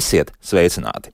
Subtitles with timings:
[0.00, 1.12] Esiet sveicināti!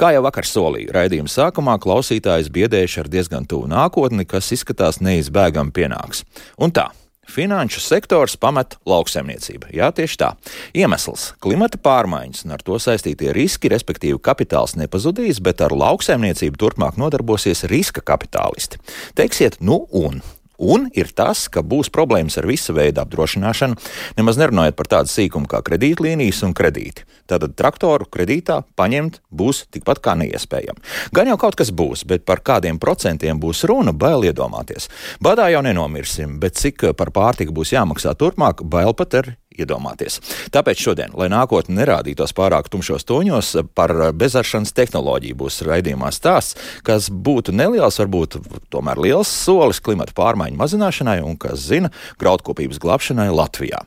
[0.00, 5.74] Kā jau vakar solīju, raidījuma sākumā klausītājs biedējuši ar diezgan tuvu nākotni, kas izskatās neizbēgami
[5.76, 6.24] pienāks.
[6.56, 6.88] Un tā.
[7.32, 9.70] Finanšu sektors pamet lauksaimniecību.
[9.76, 10.32] Jā, tieši tā.
[10.76, 16.98] Iemesls- klimata pārmaiņas un ar to saistītie riski, respektīvi kapitāls nepazudīs, bet ar lauksaimniecību turpmāk
[16.98, 18.80] nodarbosies riska kapitālisti.
[19.14, 20.20] Teiksiet, nu un
[20.62, 23.78] Un ir tas, ka būs problēmas ar visu veidu apdrošināšanu,
[24.18, 27.02] nemaz nerunājot par tādu sīkumu kā kredītlīnijas un kredīti.
[27.26, 30.84] Tātad traktoru kredītā paņemt būs tikpat kā neiespējami.
[31.16, 34.86] Gan jau kaut kas būs, bet par kādiem procentiem būs runa, bail iedomāties.
[35.22, 40.18] Badā jau nenomirsim, bet cik par pārtiku būs jāmaksā turpmāk, bail pat ar iedomāties.
[40.54, 47.08] Tāpēc šodien, lai nākotne nerādītos pārāk tumšos toņos, par bezaršanas tehnoloģiju būs raidījumā stāsts, kas
[47.12, 48.38] būtu neliels, varbūt
[48.72, 53.82] tomēr liels solis klimata pārmaiņu mazināšanai un, kas zina, graudkopības glābšanai Latvijā.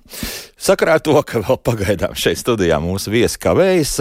[0.66, 3.98] Sakarā ar to, ka vēl pagaidām šeit studijā mūsu viesi kavējas,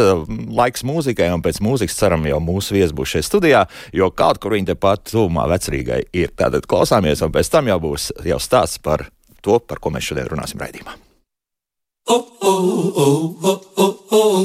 [0.55, 4.57] laiks mūzikai, un pēc mūzikas ceram jau mūsu viesi būs šeit studijā, jo kaut kur
[4.57, 6.31] viņi tepat tuvumā vecrīgai ir.
[6.39, 9.09] Tātad klausāmies, un pēc tam jau būs jau stāsts par
[9.45, 10.97] to, par ko mēs šodien runāsim raidījumā.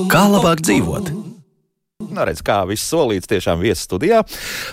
[0.10, 1.10] Kā labāk dzīvot?
[2.00, 4.22] Nu, redz, kā viss solīts, tiešām viesis studijā.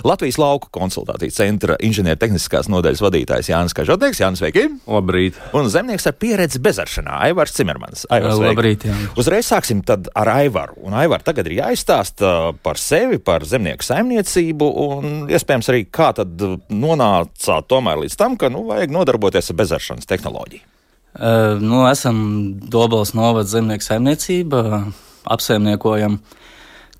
[0.07, 4.21] Latvijas lauku konsultāciju centra inženiertehniskās nodaļas vadītājs Jānis Kažotnieks.
[4.23, 4.69] Jānis, sveiki!
[4.87, 5.41] Labrīt!
[5.59, 8.07] Un zemnieks ar pieredzi bezaršanā, Aivars Cimermans.
[8.15, 8.87] Aivars, Labrīt!
[8.87, 8.95] Jā.
[9.19, 10.79] Uzreiz sāksim tad ar Aivaru.
[10.87, 16.47] Un Aivar tagad ir jāizstāsta par sevi, par zemnieku saimniecību un iespējams arī kā tad
[16.71, 20.76] nonācāt tomēr līdz tam, ka nu, vajag nodarboties ar bezaršanas tehnoloģiju.
[21.17, 22.19] Nu, esam
[22.61, 24.83] Dobelas novada zemnieku saimniecība,
[25.25, 26.19] apsaimniekojam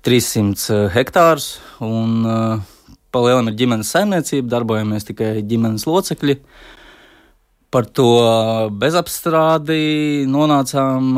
[0.07, 2.63] 300 hektārus un uh,
[3.13, 6.37] pa lielam ir ģimenes saimniecība, darbojamies tikai ģimenes locekļi.
[7.73, 8.11] Par to
[8.79, 11.09] bezapstrādi nonācām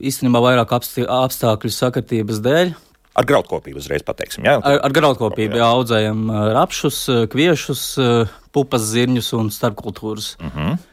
[0.00, 2.72] īstenībā vairāk apstākļu sakritības dēļ.
[3.12, 4.46] Ar graudkopību uzreiz pateiksim.
[4.48, 4.56] Jā?
[4.56, 7.02] Ar, ar graudkopību jā, audzējam rapšus,
[7.34, 7.82] kviešus,
[8.56, 10.32] pupas, zirņus un starpkultūras.
[10.40, 10.70] Uh mhm.
[10.70, 10.88] -huh.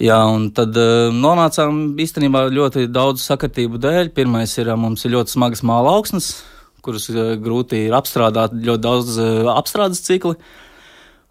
[0.00, 4.08] Jā, un tad uh, nonācām īstenībā ļoti daudz sakritību dēļ.
[4.16, 6.30] Pirmais ir, mums ir ļoti smagas māla augsnes,
[6.80, 10.38] kuras uh, grūti ir apstrādāt, ļoti daudz uh, apstrādes cikli.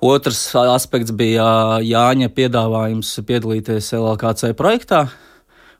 [0.05, 1.47] Otrs aspekts bija
[1.81, 5.07] Jāņa piedāvājums piedalīties LLKC projektā.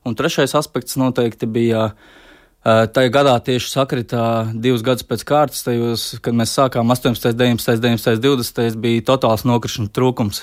[0.02, 1.92] Un trešais aspekts noteikti bija
[2.66, 8.20] tajā gadā tieši sakritā divus gadus pēc kārtas, tajos, kad mēs sākām 18, 19, 19,
[8.26, 10.42] 20, bija totāls nokrišņu trūkums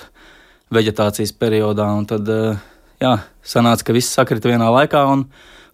[0.73, 1.87] vegetācijas periodā.
[2.09, 2.61] Tad eh,
[3.03, 3.13] jā,
[3.45, 5.27] sanāca, ka viss sakrita vienā laikā, un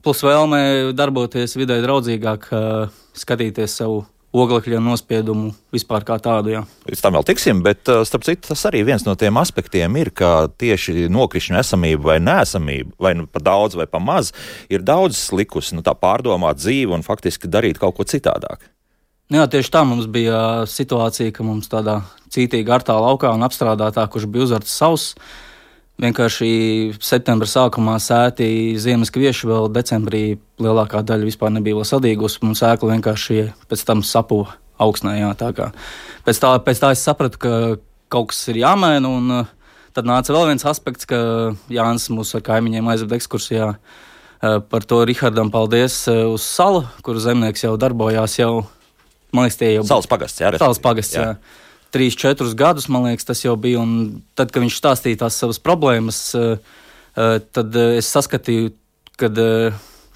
[0.04, 6.50] plus vēlme darboties vidē draudzīgāk, eh, skatīties savu oglekļa nospiedumu vispār kā tādu.
[6.56, 6.64] Jā.
[6.90, 10.10] Līdz tam vēl tiksim, bet eh, starp citu tas arī viens no tiem aspektiem ir,
[10.16, 14.34] ka tieši nokrišņu esamība vai nesamība, vai nu pa daudz vai pa maz,
[14.74, 18.73] ir daudz likusi nu, pārdomāt dzīvi un faktiski darīt kaut ko citādāk.
[19.34, 20.40] Nu jā, tieši tā mums bija
[20.70, 25.06] situācija, ka mums tādā cītīgā artā laukā un apstrādātā, kurš bija uzarts savs,
[26.04, 26.50] vienkārši
[27.02, 28.46] septembra sākumā sēti
[28.78, 30.22] ziemas kvieši, vēl decembrī
[30.62, 33.40] lielākā daļa vispār nebija vēl sadīgusi, un sēkla vienkārši
[33.72, 34.54] pēc tam sapuva
[34.86, 35.16] augsnē.
[35.24, 35.72] Jā, tā kā.
[36.30, 37.56] pēc, tā, pēc tā es sapratu, ka
[38.14, 39.50] kaut kas ir jāmaina, un uh,
[39.98, 41.18] tad nāca vēl viens aspekts, ka
[41.74, 43.74] Jānis mūsu ar kaimiņiem aizved ekskursijā.
[43.74, 48.68] Uh, par to Rihardam paldies uh, uz salu, kur zemnieks jau darbojās jau
[49.34, 50.42] Man liekas, tie jau bija Salas pagasts.
[50.42, 51.30] Jā, Salas pagasts jā.
[51.34, 51.62] Jā.
[51.94, 53.82] Trīs, četrus gadus, man liekas, tas jau bija.
[53.82, 56.78] Un tad, kad viņš stāstīja tās savas problēmas, eh,
[57.18, 58.72] eh, tad eh, es saskatīju,
[59.22, 59.30] ka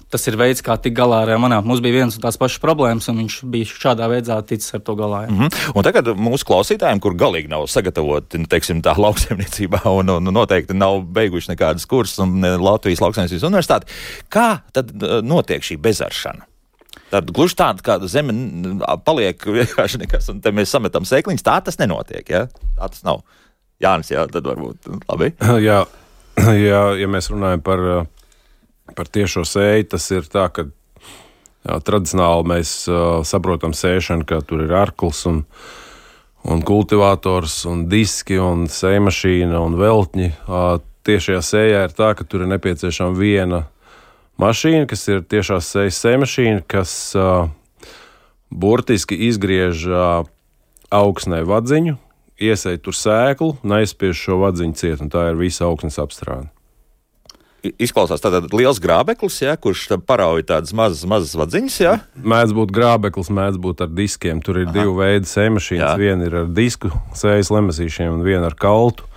[0.08, 1.66] tas ir veids, kā tikt galā ar manām.
[1.68, 4.96] Mums bija viens un tās pašas problēmas, un viņš bija šādā veidā ticis ar to
[4.98, 5.24] galā.
[5.26, 5.30] Jā.
[5.30, 5.70] Mm -hmm.
[5.74, 11.02] Un tagad mūsu klausītājiem, kur galīgi nav sagatavoti teiksim, tā lauksaimniecībā un, un noteikti nav
[11.02, 13.86] beiguši nekādas kursus un Latvijas lauksaimniecības universitāti,
[14.30, 14.90] kā tad
[15.22, 16.46] notiek šī bezaršana?
[17.08, 18.34] Tad gluži tāda, kā zeme
[19.06, 21.44] paliek vienkārši nekas, un te mēs sametam sēkliņus.
[21.46, 22.24] Tā tas nenotiek.
[22.28, 22.44] Ja?
[22.76, 23.22] Tā tas nav.
[23.80, 25.30] Jānis, jā, tad varbūt labi.
[25.68, 25.84] Jā,
[26.68, 27.84] jā ja mēs runājam par,
[28.98, 34.64] par tiešo sēju, tas ir tā, ka jā, tradicionāli mēs uh, saprotam sēšanu, ka tur
[34.66, 35.44] ir arkls un,
[36.42, 40.32] un kultivators un diski un sēmašīna un veltņi.
[41.08, 43.62] Tiešajā sējā ir tā, ka tur ir nepieciešama viena
[44.40, 47.48] mašīna, kas ir tiešās sejas sēmašīna, kas uh,
[48.50, 50.28] burtiski izgriež uh,
[50.94, 51.96] augsnē vadziņu,
[52.38, 56.48] iesaist tur sēklu un aizspiež šo vadziņu ciet, un tā ir visa augsnes apstrāde.
[57.58, 61.78] Izklausās tāds liels grābeklis, ja, kurš parauj tādas mazas, mazas vadziņas.
[61.82, 61.96] Ja?
[62.14, 64.38] Mēdz būt grābeklis, mēdz būt ar diskiem.
[64.46, 64.76] Tur ir Aha.
[64.76, 65.98] divi veidi sēmašīnas.
[65.98, 69.10] Viena ir ar disku sējas lemesīšiem un viena ar kaltu.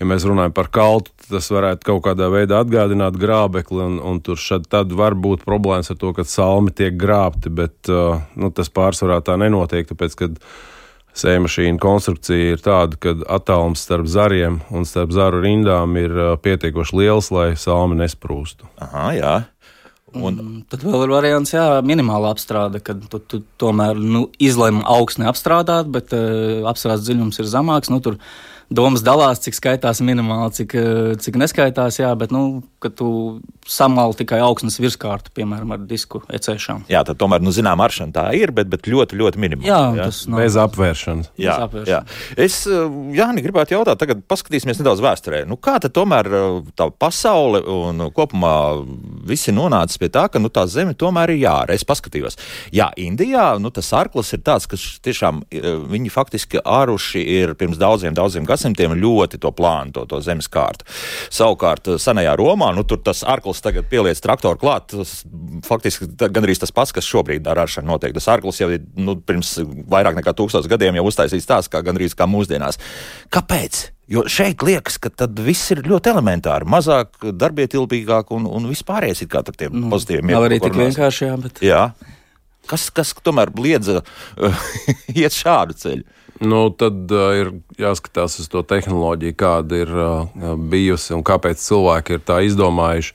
[0.00, 4.40] Ja mēs runājam par kaltu, tas varētu kaut kādā veidā atgādināt grābekli, un, un tur
[4.40, 8.72] šad, tad var būt problēmas ar to, ka salmi tiek grābti, bet uh, nu, tas
[8.74, 10.38] pārsvarā tā nenotiek, tāpēc, kad
[11.14, 17.02] sēmašīna konstrukcija ir tāda, ka attālums starp zariem un starp zaru rindām ir uh, pietiekoši
[17.04, 18.66] liels, lai salmi nesprūstu.
[18.82, 19.34] Aha, jā.
[20.14, 24.84] Un, un tad vēl ir variants, jā, minimāla apstrāde, kad tu, tu tomēr nu, izlēma
[24.90, 27.90] augsni apstrādāt, bet uh, apstrādes dziļums ir zemāks.
[27.90, 31.98] Nu, tur, uh, domas dalās, cik skaitās minimāli, cik, eh, cik neskaitās.
[32.00, 33.08] Jā, bet, nu, kad tu
[33.68, 36.84] samali tikai augsnes virskārtu, piemēram, ar disku ecēšanu.
[36.92, 39.70] Jā, tad tomēr, nu, zinām, aršana tā ir, bet, bet ļoti, ļoti minimāli.
[39.70, 40.08] Jā, jā?
[40.10, 40.42] tas nav.
[40.42, 41.30] Bez apvēršanas.
[41.40, 41.88] Jā, Bez apvēršanas.
[41.88, 42.44] jā.
[42.44, 45.44] Es, eh, Jāni, gribētu jautāt, tagad paskatīsimies nedaudz vēsturē.
[45.48, 48.54] Nu, kā tad tomēr eh, tā pasaule un kopumā
[49.24, 51.74] visi nonācis pie tā, ka, nu, tā zeme tomēr ir jāra.
[51.76, 52.36] Es paskatījos.
[52.74, 55.44] Jā, Indijā, nu, tas arklis ir tāds, ka tiešām
[55.88, 60.86] viņi faktiski āruši ir pirms daudziem, daudziem gadsimtiem ļoti to plānu, to, to zemes kārtu.
[61.32, 65.16] Savukārt, eh, senajā Romā, nu, tur tas arklis tagad pieliec traktoru klāt, tas
[65.66, 68.14] faktiski gandrīz tas pats, kas šobrīd ar aršanu notiek.
[68.16, 69.56] Tas arklis jau ir nu, pirms
[69.90, 72.80] vairāk nekā tūkstotis gadiem jau uztaisīts tāds, kā gandrīz kā mūsdienās.
[73.34, 73.84] Kāpēc?
[74.10, 75.10] Jo šeit liekas, ka
[75.40, 80.28] viss ir ļoti elementāri, mazāk darbietilpīgāk un, un vispārējais ir kā ar tiem nu, pozitīviem.
[80.34, 81.62] Nav arī tik vienkārši, jā, bet.
[81.64, 81.86] Jā.
[82.68, 84.02] Kas, kas tomēr liedza
[85.20, 86.04] iet šādu ceļu?
[86.42, 92.16] Nu, tad uh, ir jāskatās uz to tehnoloģiju, kāda ir uh, bijusi un kāpēc cilvēki
[92.16, 93.14] ir tā izdomājuši.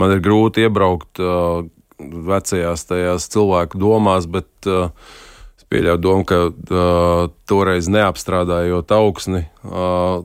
[0.00, 1.66] Man ir grūti iebraukt uh,
[2.00, 4.88] vecajās tajās cilvēku domās, bet uh,
[5.58, 10.24] es pieļauju domu, ka uh, toreiz neapstrādājot augsni, uh,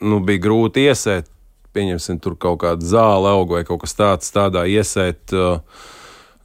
[0.00, 1.32] nu, bija grūti iesēt.
[1.76, 5.34] Pieņemsim, tur kaut kāda zāle auga vai kaut kas tāds, tādā iesēt.
[5.34, 5.58] Uh,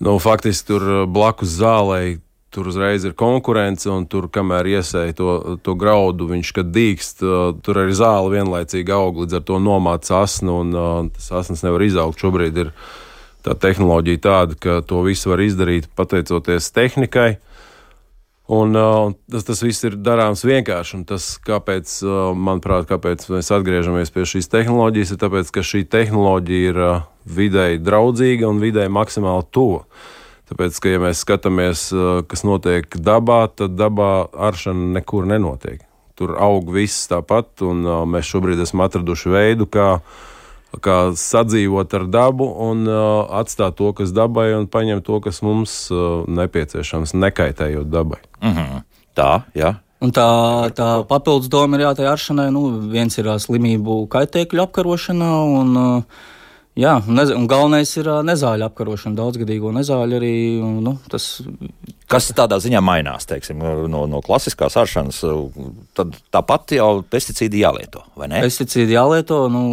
[0.03, 2.17] nu, faktiski tur blakus zālei
[2.51, 7.23] tur uzreiz ir konkurence, un tur, kamēr iesēja to, to graudu, viņš kad dīkst,
[7.63, 12.19] tur arī zāle vienlaicīgi aug, līdz ar to nomāca asnu, un tas asns nevar izaugt.
[12.19, 12.73] Šobrīd ir
[13.45, 17.31] tā tehnoloģija tāda, ka to visu var izdarīt pateicoties tehnikai.
[18.51, 21.05] Un, uh, tas, tas viss ir darāms vienkārši.
[21.07, 26.73] Tas, kāpēc, uh, manuprāt, kāpēc mēs atgriežamies pie šīs tehnoloģijas, ir tas, ka šī tehnoloģija
[26.73, 29.85] ir uh, vidēji draudzīga un vidēji maksimāli tuva.
[30.51, 31.85] Tāpēc, ka, ja mēs skatāmies,
[32.27, 35.79] kas notiek dabā, tad dabā aršana nekur nenotiek.
[36.19, 39.85] Tur aug viss tāpat, un mēs šobrīd esam atraduši veidu, kā,
[40.83, 42.83] kā sadzīvot ar dabu un
[43.39, 45.77] atstāt to, kas dabai, un paņemt to, kas mums
[46.27, 48.19] nepieciešams, nekaitējot dabai.
[48.43, 48.83] Mm -hmm.
[49.15, 49.71] Tā, jā.
[50.01, 50.27] Un tā,
[50.73, 52.49] tā papildus doma ir jātai aršanai.
[52.51, 56.21] Nu, viens ir slimību kaitēkļu apkarošana, un uh,
[56.79, 60.35] Jā, un, nez, un galvenais ir nezāļu apkarošana, daudzgadīgo nezāļu arī.
[60.79, 61.41] Nu, tas...
[62.11, 63.59] Kas tādā ziņā mainās teiksim,
[63.91, 65.19] no, no klasiskās aršanas?
[65.95, 68.39] Tad tāpat jau pesticīdi jālieto, vai ne?
[68.43, 69.63] Pesticīdi jālieto, nu,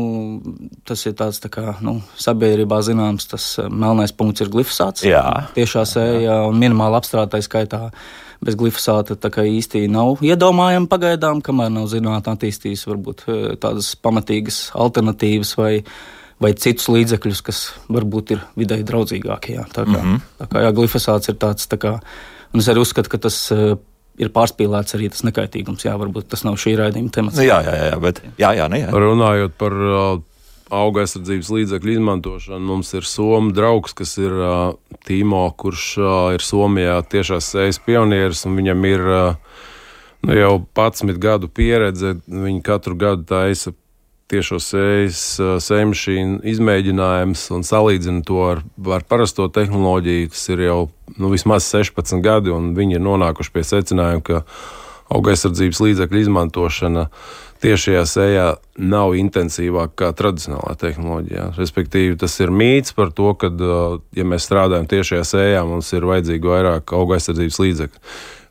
[0.87, 5.07] tas ir tāds tā kā nu, sabiedrībā zināms, tas melnais punkts ir glifosāts.
[5.07, 5.25] Jā.
[5.55, 7.89] Tiešā sējā un minimāli apstrādātais skaitā
[8.43, 13.27] bez glifosāta īsti nav iedomājama pagaidām, kamēr nav zinātnē attīstījis varbūt
[13.63, 15.73] tādas pamatīgas alternatīvas vai
[16.43, 19.57] vai citus līdzekļus, kas varbūt ir vidēji draudzīgākie.
[19.59, 19.67] Jā.
[19.75, 20.27] Tā kā, mm -hmm.
[20.43, 21.99] tā kā jā, glifosāts ir tāds, tā kā,
[22.53, 23.77] un es arī uzskatu, ka tas uh,
[24.19, 25.85] ir pārspīlēts arī tas nekaitīgums.
[25.85, 27.37] Jā, varbūt tas nav šī raidījuma temats.
[27.37, 28.91] Nu, jā, jā, jā, bet jā, jā, ne, jā.
[28.91, 30.21] runājot par uh,
[30.71, 34.75] auga aizsardzības līdzekļu izmantošanu, mums ir Somijas draugs, kas ir uh,
[35.09, 39.35] Tīmo, kurš uh, ir Somijā tiešās sejas pionieris, un viņam ir uh,
[40.27, 42.17] nu, jau 11 gadu pieredze.
[42.27, 43.73] Viņi katru gadu taisa
[44.29, 45.23] tiešo sējas
[45.65, 48.63] sēmašīnu izmēģinājums un salīdzina to ar,
[48.99, 50.81] ar parasto tehnoloģiju, tas ir jau
[51.17, 54.43] nu, vismaz 16 gadi, un viņi ir nonākuši pie secinājuma, ka
[55.09, 57.07] auga aizsardzības līdzekļu izmantošana
[57.65, 58.47] tiešajā sējā
[58.79, 61.49] nav intensīvāka kā tradicionālā tehnoloģijā.
[61.59, 63.51] Respektīvi, tas ir mīts par to, ka,
[64.15, 68.05] ja mēs strādājam tiešajā sējā, mums ir vajadzīgi vairāk auga aizsardzības līdzekļu.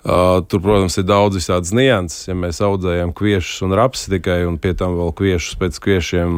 [0.08, 2.30] Uh, tur, protams, ir daudz visādas nianses.
[2.30, 6.38] Ja mēs audzējam kviešus un rapsi tikai, un pie tam vēl kviešus pēc kviešiem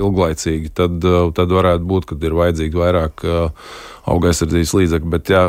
[0.00, 3.66] ilglaicīgi, tad, uh, tad varētu būt, ka ir vajadzīgi vairāk uh,
[4.08, 5.12] auga aizsardzības līdzekļu.
[5.18, 5.42] Bet, jā,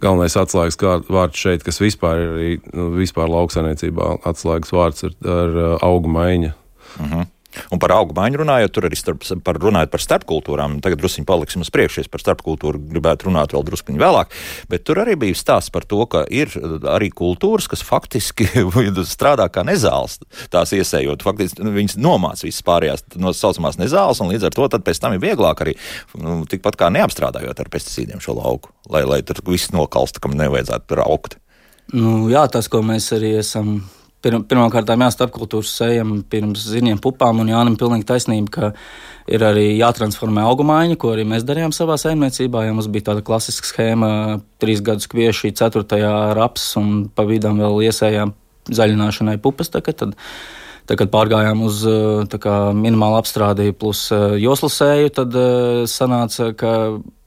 [0.00, 0.80] galvenais atslēgas
[1.12, 6.54] vārds šeit, kas vispār ir arī nu, vispār lauksainiecībā, atslēgas vārds ir ar auga maiņa.
[6.54, 7.12] Uh mhm.
[7.12, 7.28] -huh.
[7.74, 10.78] Un par augu maiņu runājot, tur arī starp, par, runājot par starpkultūrām.
[10.84, 14.34] Tagad druskuļi paliksim uz priekšu, par starpkultūru gribētu runāt vēl druskuļi vēlāk.
[14.70, 16.52] Bet tur arī bija stāsts par to, ka ir
[16.90, 18.48] arī kultūras, kas faktiski
[19.14, 20.20] strādā kā nezāles.
[20.52, 24.68] Tās iesējot, faktiski nu, viņas nomāca visas pārējās no saucamās nezāles, un līdz ar to
[24.80, 25.76] pēc tam ir vieglāk arī
[26.18, 30.90] nu, tikpat kā neapstrādājot ar pesticīdiem šo lauku, lai, lai tur viss nokalsta, kam nevajadzētu
[30.90, 31.40] tur augt.
[31.90, 33.80] Nu, jā, tas, ko mēs arī esam
[34.20, 38.68] Pirmkārt, jā, starpkultūras sējam pirms ziniem pupām, un Jānis pilnīgi taisnība, ka
[39.32, 42.66] ir arī jātransformē augumaiņa, ko arī mēs darījām savā saimniecībā.
[42.66, 44.10] Ja mums bija tāda klasiska schēma,
[44.60, 48.34] trīs gadus kvieši, ceturtajā raps un pa vidam vēl iesējām
[48.68, 49.72] zaļināšanai pupas.
[49.72, 50.18] Tagad, tad,
[50.90, 51.84] Tā, kad pārgājām uz
[52.42, 54.08] kā, minimālu apstrādi plus
[54.42, 55.36] joslu sēju, tad
[55.86, 56.72] sanāca, ka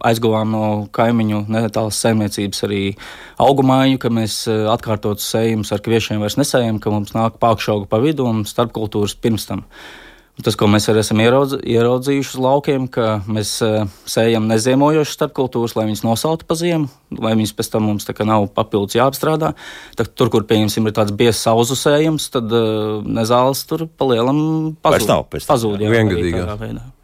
[0.03, 2.81] aizguvām no kaimiņu netālas saimniecības arī
[3.39, 8.27] augumāju, ka mēs atkārtotu sējumus ar kviešiem vairs nesējam, ka mums nāk pākšauga pa vidu
[8.27, 9.63] un starpkultūras pirms tam.
[10.41, 15.75] Tas, ko mēs arī esam ierodz, ieraudzījuši uz laukiem, ka mēs uh, sējam neziemojošas starpkultūras,
[15.77, 16.89] lai viņas nosautu pa ziemu,
[17.21, 19.51] lai viņas pēc tam mums nav papildus jāapstrādā.
[19.99, 25.37] Tad, tur, kur pieņemsim, ir tāds biezs sauzu sējums, tad uh, nezāles tur palielam pazūd.
[25.45, 26.47] Pazūd, jā, viengadīgā.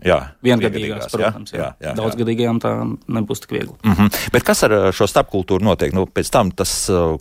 [0.05, 1.51] Jā, viengadīgās, protams.
[1.51, 1.93] Jā, jā, jā, jā.
[1.97, 2.71] Daudzgadīgajām tā
[3.11, 3.75] nebūs tik viegli.
[3.83, 4.31] Mm -hmm.
[4.31, 5.93] Bet kas ar šo starpkultūru notiek?
[5.93, 6.71] Nu, pēc tam tas,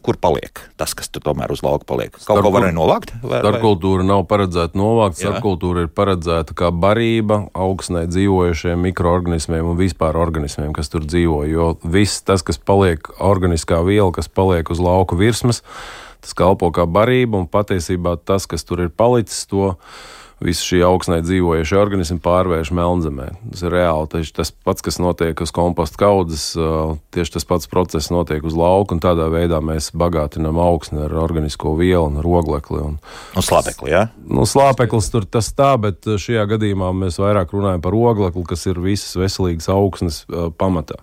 [0.03, 0.61] kur paliek?
[0.77, 2.13] Tas, kas tomēr uz lauka paliek.
[2.13, 3.13] Kaut Starp, ko varēja novākt?
[3.23, 5.19] Starpkultūra nav paredzēta novākt.
[5.19, 11.45] Starpkultūra ir paredzēta kā barība augsnē dzīvojušiem mikroorganismiem un vispār organismiem, kas tur dzīvo.
[11.51, 15.63] Jo viss tas, kas paliek organiskā viela, kas paliek uz lauka virsmas,
[16.21, 19.75] tas kalpo kā barība un patiesībā tas, kas tur ir palicis, to
[20.45, 23.29] visu šī augsnē dzīvojušie organismi pārvērš melnzemē.
[23.53, 24.11] Tas ir reāli.
[24.13, 26.51] Taču tas pats, kas notiek uz komposta kaudzes,
[27.15, 31.75] tieši tas pats process notiek uz lauka, un tādā veidā mēs bagātinām augsni ar organisko
[31.79, 32.85] vielu un oglekli.
[32.85, 33.01] Un,
[33.35, 34.05] un slāpekli, jā?
[34.07, 34.29] Ja?
[34.29, 38.79] Nu, slāpeklis tur tas tā, bet šajā gadījumā mēs vairāk runājam par oglekli, kas ir
[38.85, 40.23] visas veselīgas augsnes
[40.61, 41.01] pamatā.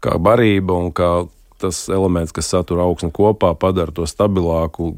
[0.00, 1.10] Kā barība un kā
[1.60, 4.94] tas elements, kas satur augsni kopā, padara to stabilāku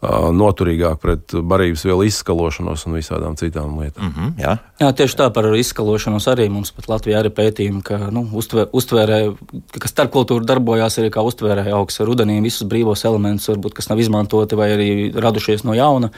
[0.00, 4.06] noturīgāk pret barības vielu izskalošanos un visādām citām lietām.
[4.06, 4.56] Mm -hmm, jā.
[4.80, 9.36] jā, tieši tā par izskalošanos arī mums pat Latvijā ir pētījumi, ka nu, uztver, uztvērē,
[9.78, 14.56] ka starpkultūra darbojās arī kā uztvērēja augsts rudenī visus brīvos elementus, varbūt, kas nav izmantoti
[14.56, 16.10] vai arī radušies no jauna.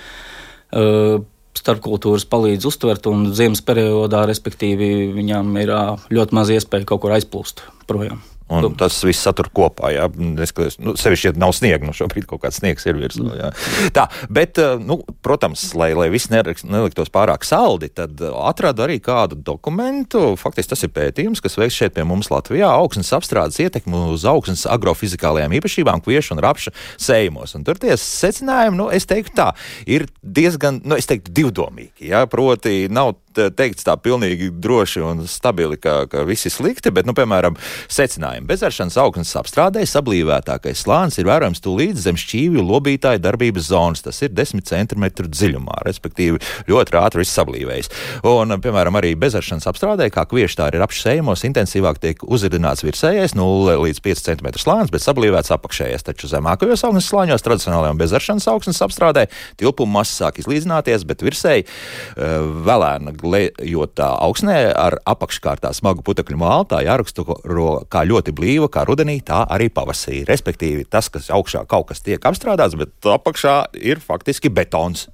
[0.72, 1.24] Uh,
[1.58, 5.72] starpkultūras palīdz uztvert, un ziemas periodā, respektīvi, viņām ir
[6.10, 8.22] ļoti maz iespēja kaut kur aizplūst projām.
[8.52, 8.70] Un nu.
[8.76, 9.92] tas viss satur kopā.
[9.94, 13.24] Jā, neskatoties, nu, sevišķi, ja nav sniega, nu šobrīd kaut kāds sniegs ir virsū.
[13.38, 13.48] Jā.
[13.96, 18.98] Tā, bet, eh, nu, protams, lai, lai viss neliktos pārāk saldi, tad eh, atradu arī
[19.02, 20.34] kādu dokumentu.
[20.40, 22.68] Faktiski tas ir pētījums, kas veikts šeit pie mums Latvijā.
[22.76, 27.56] Augsnes apstrādes ietekmi uz augsnes agrofizikālajām īpašībām, kviešu un rapša sējumos.
[27.56, 29.50] Un tur tie secinājumi, nu, es teiktu tā,
[29.88, 32.10] ir diezgan, nu, es teiktu, divdomīgi.
[32.12, 37.06] Jā, proti, nav teikts tā pilnīgi droši un stabili, ka, ka viss ir slikti, bet,
[37.08, 37.56] nu, piemēram,
[37.92, 38.48] secinājumi.
[38.50, 44.04] Bezaršanas augstnes apstrādē sablīvētākais slānis ir vērojams tūlīt zem šķīvju lobītāju darbības zonas.
[44.04, 47.90] Tas ir 10 cm dziļumā, respektīvi ļoti ātri viss sablīvējis.
[48.28, 53.78] Un, piemēram, arī bezaršanas apstrādē, kā kvieši tā ir apšējumos, intensīvāk tiek uzridināts virsējais 0
[53.82, 56.06] līdz 5 cm slānis, bet sablīvēts apakšējais.
[56.06, 59.26] Taču zemākajos augstnes slāņos tradicionālajām bezaršanas augstnes apstrādē
[59.60, 66.68] tilpuma masa sāk izlīdzināties, bet virsēji uh, vēlēna lejotā augsnē ar apakškārtā smagu putekļu mālu,
[66.70, 70.22] tā jāraksturo kā ļoti blīva, kā rudenī, tā arī pavasarī.
[70.28, 75.08] Respektīvi, tas, kas augšā kaut kas tiek apstrādāts, bet apakšā ir faktiski betons.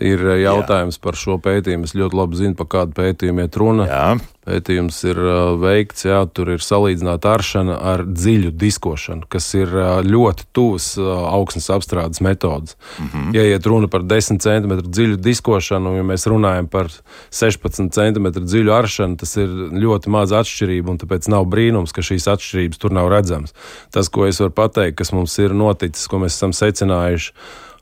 [0.00, 1.02] Ir eh, jautājums jā.
[1.04, 1.84] par šo pētījumu.
[1.84, 3.88] Es ļoti labi zinu, par kādu pētījumu iet runa.
[3.90, 4.06] Jā.
[4.42, 10.00] Pētījums ir uh, veikts, jā, tur ir salīdzināta aršana ar dziļu diskošanu, kas ir uh,
[10.02, 12.74] ļoti tuvs uh, augsnes apstrādes metodas.
[12.98, 13.36] Mm -hmm.
[13.36, 16.90] Ja iet runa par 10 cm dziļu diskošanu, ja mēs runājam par
[17.30, 22.26] 16 cm dziļu aršanu, tas ir ļoti maz atšķirība, un tāpēc nav brīnums, ka šīs
[22.26, 23.54] atšķirības tur nav redzamas.
[23.90, 27.30] Tas, ko es varu pateikt, kas mums ir noticis, ko mēs esam secinājuši,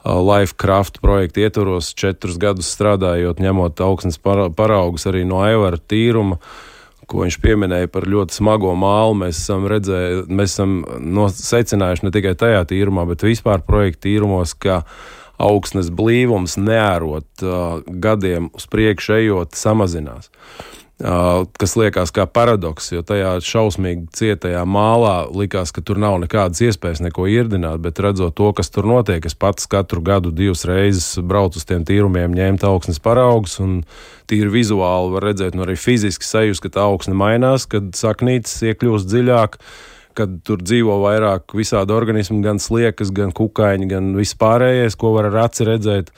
[0.05, 6.41] Lifecraft projekta ietvaros, četrus gadus strādājot, ņemot augsnes paraugus arī no Aivara tīruma
[7.11, 10.77] ko viņš pieminēja par ļoti smago mālu, mēs esam redzējuši, mēs esam
[11.35, 14.85] secinājuši ne tikai tajā tīrumā, bet vispār projekta tīrumos, ka
[15.41, 20.31] augsnes blīvums neārot uh, gadiem uz priekšu ejot, samazinās
[21.01, 27.01] kas liekas kā paradoks, jo tajā šausmīgi cietajā mālā likās, ka tur nav nekādas iespējas
[27.07, 31.61] neko irdināt, bet redzot to, kas tur notiek, es pats katru gadu divas reizes braucu
[31.61, 33.81] uz tiem tīrumiem, ņēmu augsnes paraugus, un
[34.29, 39.09] tīri vizuāli var redzēt, nu arī fiziski sajust, ka tā augsne mainās, kad saknītes iekļūst
[39.09, 39.57] dziļāk,
[40.21, 45.47] kad tur dzīvo vairāk visādi organismi, gan sliekas, gan kukaiņi, gan vispārējais, ko var ar
[45.47, 46.13] aci redzēt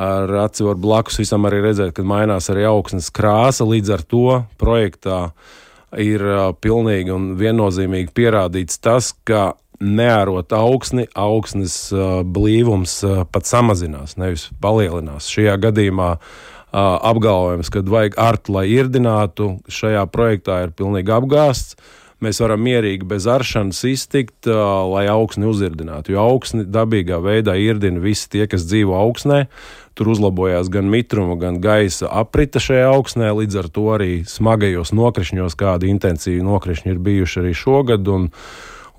[0.00, 3.66] ar aci var blakus visam arī redzēt, ka mainās arī augsnes krāsa.
[3.68, 4.26] Līdz ar to
[4.60, 5.18] projektā
[6.00, 6.24] ir
[6.62, 11.74] pilnīgi un viennozīmīgi pierādīts tas, ka neārot augsni, augsnes
[12.28, 12.98] blīvums
[13.32, 15.28] pat samazinās, nevis palielinās.
[15.32, 16.10] Šajā gadījumā
[16.70, 21.80] apgalvojums, ka vajag artu, lai irdinātu, šajā projektā ir pilnīgi apgāsts.
[22.24, 26.14] Mēs varam mierīgi bez aršanas iztikt, lai augsni uzirdinātu.
[26.14, 29.44] Jo augsni dabīgā veidā irdina visi tie, kas dzīvo augsnē.
[29.98, 35.56] Tur uzlabojās gan mitruma, gan gaisa aprita šajā augsnē, līdz ar to arī smagajos nokrišņos,
[35.60, 38.08] kādi intensīvi nokrišņi ir bijuši arī šogad.
[38.08, 38.28] Un,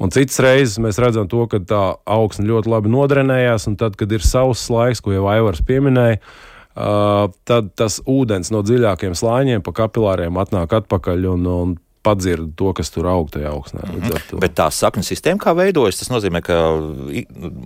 [0.01, 4.11] un citas reizes mēs redzam to, ka tā augsne ļoti labi nodrenējās, un tad, kad
[4.13, 9.73] ir sauss laiks, ko jau Aivars pieminēja, uh, tad tas ūdens no dziļākiem slāņiem pa
[9.83, 13.81] kapilāriem atnāk atpakaļ un, un padzird to, kas tur aug tajā augsnē.
[13.85, 14.39] Mm -hmm.
[14.41, 16.53] Bet tā sakņu sistēma, kā veidojas, tas nozīmē, ka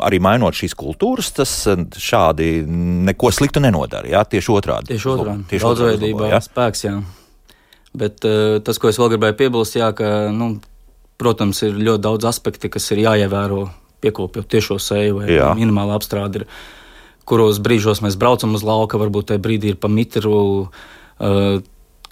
[0.07, 2.65] arī mainot šīs kultūras, tas šādi
[3.07, 4.07] neko sliktu nenodara.
[4.07, 4.25] Jā?
[4.25, 4.87] Tieši otrādi.
[4.87, 5.43] Tieši otrādi.
[5.49, 6.41] Tieši Daudzveidībā jā?
[6.41, 7.01] spēks, jā.
[7.95, 10.59] Bet uh, tas, ko es vēl gribēju piebilst, jā, ka, nu,
[11.17, 13.69] protams, ir ļoti daudz aspekti, kas ir jāievēro
[14.03, 15.53] piekopjot tiešo seju vai jā.
[15.55, 16.43] minimāla apstrāde.
[16.43, 16.47] Ir,
[17.25, 20.67] kuros brīžos mēs braucam uz lauka, varbūt tajā brīdī ir pa mitru.
[21.19, 21.63] Uh,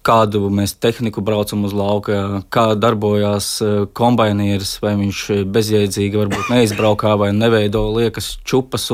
[0.03, 5.21] kādu mēs tehniku braucam uz lauka, kā darbojās e, kombainieris, vai viņš
[5.53, 8.89] bezjēdzīgi varbūt neizbraukā vai neveido liekas čupas.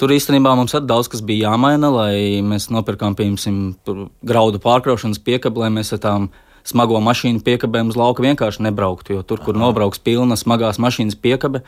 [0.00, 5.62] Tur īstenībā mums ir daudz kas bija jāmaina, lai mēs nopirkām, piemēram, graudu pārkraušanas piekabi,
[5.62, 6.30] lai mēs ar tām
[6.64, 9.18] smago mašīnu piekabēm uz lauka vienkārši nebrauktu.
[9.18, 9.66] Jo tur, kur Aha.
[9.66, 11.64] nobrauks pilna smagās mašīnas piekabe,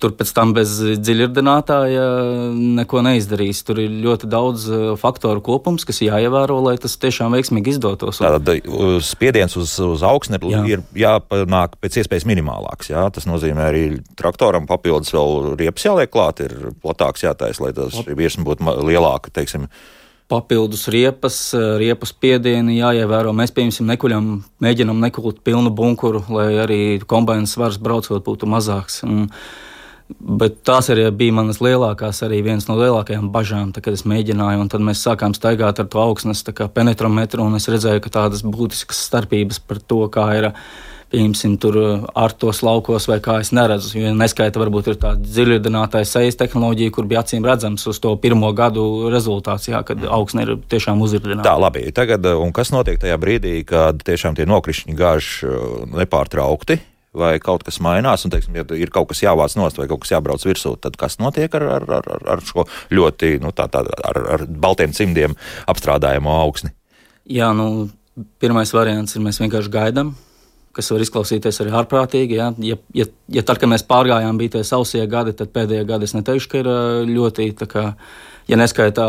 [0.00, 2.04] Tur pēc tam bez dziļirdinātāja
[2.78, 3.58] neko neizdarīs.
[3.68, 8.22] Tur ir ļoti daudz uh, faktoru kopums, kas jāievēro, lai tas tiešām veiksmīgi izdotos.
[8.24, 8.48] Tātad
[9.04, 10.62] spiediens uz, uz augsni Jā.
[10.72, 12.88] ir jāpanāk pēc iespējas minimālāks.
[12.94, 13.04] Jā?
[13.12, 13.84] Tas nozīmē arī
[14.16, 19.68] traktoram papildus vēl riepas jāliek klāt, ir platāks jātais, lai tas virsma būtu lielāka, teiksim
[20.30, 23.34] papildus riepas, uh, riepas spiedieni jāievēro.
[23.36, 24.30] Mēs, piemēram, nekuļam,
[24.62, 29.02] mēģinam nekult pilnu bunkuru, lai arī kombinācijas svars braucot būtu mazāks.
[29.08, 29.26] Un
[30.18, 34.66] Bet tās arī bija manas lielākās, arī viens no lielākajām bažām, tā, kad es mēģināju.
[34.72, 36.42] Tad mēs sākām staigāt ar to augstnes
[36.74, 40.50] penetrometru, un es redzēju, ka tādas būtiskas starpības par to, kā ir.
[41.10, 41.76] Pieņemsim, tur
[42.14, 43.96] ar tos laukos, vai kā es neredzu.
[43.98, 48.52] Jo neskaita, varbūt ir tāda dziļinātāja sejas tehnoloģija, kur bija acīm redzams uz to pirmo
[48.54, 51.48] gadu rezultāts, jā, kad augsne ir tiešām uzirdināta.
[51.48, 51.82] Tā, labi.
[51.96, 55.34] Tagad, un kas notiek tajā brīdī, kad tiešām tie nokrišņi gāž
[55.98, 56.78] nepārtraukti?
[57.16, 60.12] vai kaut kas mainās, un, teiksim, ja ir kaut kas jāvāc nost vai kaut kas
[60.14, 64.20] jābrauc virsū, tad kas notiek ar, ar, ar, ar šo ļoti, nu, tā, tā, ar,
[64.36, 65.34] ar baltiem cimdiem
[65.70, 66.70] apstrādājamo augsni?
[67.30, 67.88] Jā, nu,
[68.42, 70.14] pirmais variants ir mēs vienkārši gaidām.
[70.76, 72.36] Kas var izklausīties arī ārprātīgi.
[72.38, 76.06] Ja, ja, ja, ja tad, kad mēs pārgājām, bija tie sausie gadi, tad pēdējie gadi
[76.06, 76.68] es neteikšu, ka ir
[77.10, 77.84] ļoti kā,
[78.46, 79.06] ja neskaitā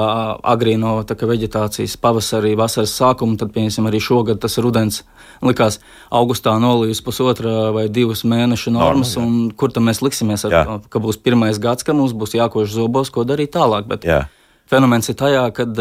[0.54, 5.04] agrīno vegetācijas pavasarī, vasaras sākumu, tad, piemēram, arī šogad tas rudens
[5.46, 5.78] likās
[6.10, 10.82] augustā nolījus pusotra vai divas mēnešu normas, Norma, un kur tad mēs liksimies ar to,
[10.90, 13.86] ka būs pirmais gads, ka mums būs jākož zobos, ko darīt tālāk.
[13.90, 14.24] Bet jā.
[14.70, 15.78] fenomens ir tajā, kad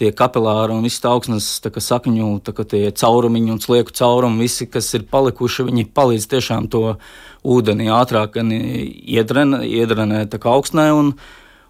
[0.00, 2.28] tie kapilāri un visas augsnes sakņu,
[2.70, 6.96] tie caurumiņi un slieku caurumi, visi, kas ir palikuši, viņi palīdz tiešām to
[7.44, 10.90] ūdeni ātrāk iedrenēt, iedrenēt augsnē.
[10.92, 11.16] Un,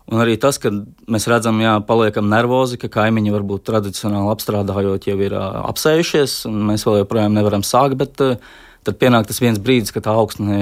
[0.05, 0.69] Un arī tas, ka
[1.09, 6.85] mēs redzam, jā, paliekam nervozi, ka kaimiņi varbūt tradicionāli apstrādājot jau ir apsējušies, un mēs
[6.85, 10.59] vēl joprojām nevaram sākt, bet tad pienāk tas viens brīdis, kad tā augsne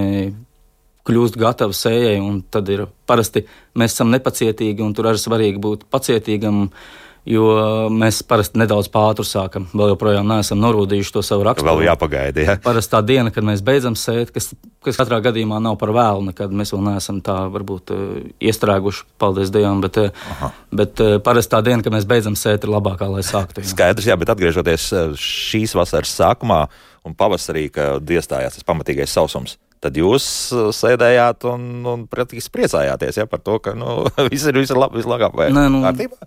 [1.10, 3.42] kļūst gatava sējai, un tad ir parasti
[3.74, 6.68] mēs esam nepacietīgi, un tur arī svarīgi būt pacietīgam.
[6.68, 7.46] Uh, jo
[7.92, 9.68] mēs parasti nedaudz pātri sākam.
[9.72, 11.70] Vēl joprojām neesam norūdījuši to savu raksturu.
[11.70, 12.44] Vēl jāpagaida.
[12.44, 12.56] Ja?
[12.62, 14.50] Parasti tā diena, kad mēs beidzam sēt, kas,
[14.82, 18.04] kas katrā gadījumā nav par vēlu, nekad mēs vēl neesam tā varbūt uh,
[18.42, 20.52] iestrēguši, paldies Dievam, bet, uh, Aha.
[20.82, 23.62] bet uh, parasti tā diena, kad mēs beidzam sēt, ir labākā, lai sāktu.
[23.62, 23.72] Jā.
[23.74, 24.90] Skaidrs, jā, bet atgriežoties
[25.22, 26.64] šīs vasaras sākumā
[27.06, 33.18] un pavasarī, kad iestājās tas pamatīgais sausums tad jūs uh, sēdējāt un, un praktiski priecājāties
[33.18, 36.18] ja, par to, ka nu, viss ir vislabāk Nē, nu, kārtībā.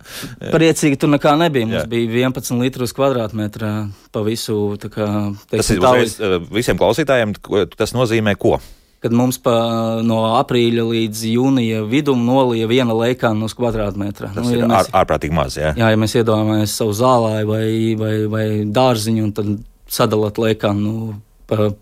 [0.43, 0.53] Jā.
[0.53, 1.69] Priecīgi tur nekā nebija.
[1.69, 1.89] Mums Jā.
[1.91, 3.73] bija 11 litru uz kvadrātmetra
[4.15, 4.57] pa visu.
[4.85, 5.07] Kā,
[5.49, 7.35] teiksim, tas ir uzreiz, uh, visiem klausītājiem,
[7.77, 8.57] tas nozīmē ko?
[9.03, 9.53] Kad mums pa,
[10.01, 14.31] no aprīļa līdz jūnija vidum nolija viena leikāna uz kvadrātmetra.
[14.33, 15.59] Tas nu, ja ir mēs, ārprātīgi maz.
[15.59, 17.67] Jā, jā ja mēs iedomājamies savu zālāju vai,
[17.99, 19.51] vai, vai dārziņu tad
[19.91, 20.81] sadalot leikānu.
[20.81, 21.19] Nu,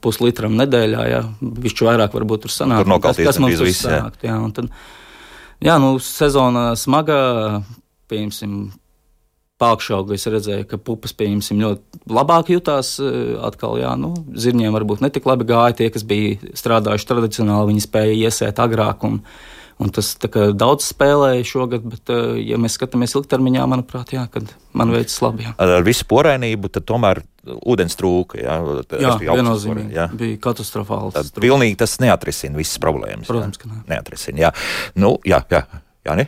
[0.03, 2.83] puslitram nedēļā, ja viņš vairāk varbūt tur sanāk.
[2.83, 4.35] Tur nokalties kas, kas mums viss, sanākt, jā.
[4.35, 4.69] jā, tad,
[5.63, 7.19] jā, nu, sezona smaga,
[8.11, 8.57] pieņemsim,
[9.63, 12.95] pākšaugu es redzēju, ka pupas, pieņemsim, ļoti labāk jutās.
[13.47, 18.17] Atkal, jā, nu, zirņiem varbūt netik labi gāja tie, kas bija strādājuši tradicionāli, viņi spēja
[18.27, 19.05] iesēt agrāk.
[19.07, 19.21] Un,
[19.83, 20.09] Un tas
[20.55, 24.25] daudz spēlēja šogad, bet, eh, ja mēs skatāmies ilgtermiņā, manuprāt, jā,
[24.73, 25.47] man veicas labi.
[25.47, 25.53] Jā.
[25.59, 28.39] Ar visu porainību, tad tomēr ūdens trūka.
[28.39, 28.57] Jā,
[29.01, 29.95] jā viennozīmīgi.
[29.97, 30.09] Jā.
[30.17, 31.15] Bija katastrofāls.
[31.17, 33.27] Tad pilnīgi tas neatrisina visas problēmas.
[33.27, 33.65] Protams, jā.
[33.65, 33.81] ka ne.
[33.91, 34.47] neatrisina.
[34.47, 34.53] Jā,
[34.95, 35.65] nu, jā, jā.
[36.03, 36.25] Jā, ne?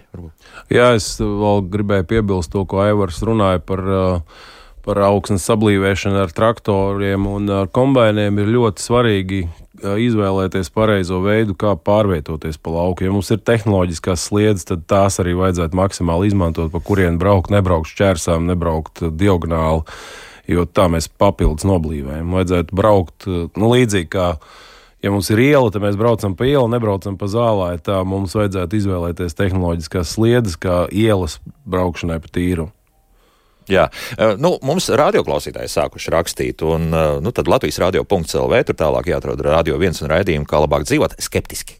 [0.71, 4.45] jā, es vēl gribēju piebilst to, ko Aivars runāja par uh,
[4.85, 9.39] par augsnes sablīvēšanu ar traktoriem un ar kombainiem, ir ļoti svarīgi
[9.83, 13.05] izvēlēties pareizo veidu, kā pārvietoties pa lauku.
[13.05, 17.91] Ja mums ir tehnoloģiskās sliedes, tad tās arī vajadzētu maksimāli izmantot, pa kurien braukt, nebraukt
[17.91, 19.83] šķērsām, nebraukt diagonāli,
[20.51, 22.31] jo tā mēs papildus noblīvējam.
[22.37, 24.29] Vajadzētu braukt nu, līdzīgi kā
[25.03, 27.75] ja mums ir iela, tad mēs braucam pa ielu, nebraucam pa zālē.
[27.83, 32.69] Tā mums vajadzētu izvēlēties tehnoloģiskās sliedes, kā ielas braukšanai pa tīru.
[33.71, 39.09] Jā, eh, nu, mums radioklausītāji sākuši rakstīt, un eh, nu, tad Latvijas radio.clv tur tālāk
[39.09, 41.79] jāatrod radio viens un raidījumu, kā labāk dzīvot skeptiski.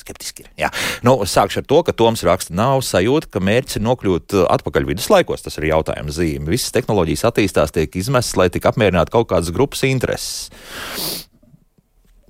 [0.00, 0.48] Skeptiski ir.
[0.58, 0.70] Jā.
[1.04, 4.88] Nu, sākšu ar to, ka Toms raksta, nav sajūta, ka mērķis ir nokļūt eh, atpakaļ
[4.88, 5.44] viduslaikos.
[5.44, 6.48] Tas ir jautājums zīme.
[6.50, 11.28] Visas tehnoloģijas attīstās, tiek izmestas, lai tik apmierinātu kaut kādas grupas intereses.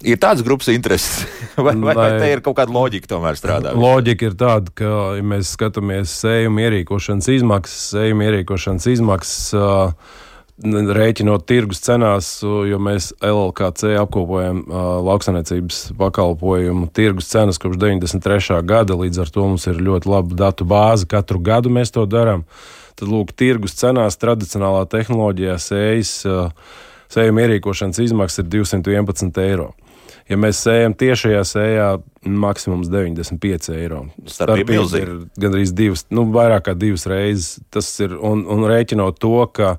[0.00, 1.26] Ir tādas grupas intereses,
[1.60, 3.74] vai, vai, vai te ir kaut kāda loģika tomēr strādā?
[3.76, 9.54] Loģika ir tāda, ka, ja mēs skatāmies sējuma ierīkošanas izmaksas, sējuma ierīkošanas izmaksas.
[9.56, 10.26] Uh,
[10.60, 18.58] Rēķinot tirgus cenās, jo mēs LLC apkopojam uh, lauksaimniecības pakalpojumu tirgus cenas kopš 93.
[18.68, 18.98] gada.
[19.00, 21.08] Līdz ar to mums ir ļoti laba datu bāze.
[21.08, 22.44] Katru gadu mēs to darām.
[22.92, 26.76] Tad, lūk, tirgus cenās tradicionālā tehnoloģijā sējas, uh,
[27.08, 29.70] sējuma ierīkošanas izmaksas ir 211 eiro.
[30.30, 31.88] Ja mēs sējam tiešajā sējā,
[32.22, 34.04] maksimums 95 eiro.
[34.30, 37.58] Starpība ir gandrīz divas, nu, vairāk kā divas reizes.
[37.74, 39.74] Tas ir un, un rēķinot to, ka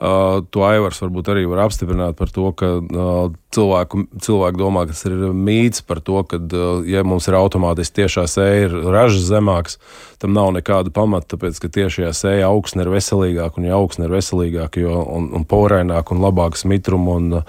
[0.00, 4.94] Uh, to Aivars varbūt arī var apstiprināt par to, ka uh, cilvēku, cilvēku domā, ka
[4.94, 9.26] tas ir mīts par to, ka, uh, ja mums ir automātiski tiešā sēja, ir ražas
[9.28, 9.76] zemāks,
[10.16, 14.16] tam nav nekāda pamata, tāpēc, ka tiešajā sēja augsne ir veselīgāka, un ja augsne ir
[14.16, 17.42] veselīgāka, jo un, un poraināk un labāks mitrumu un,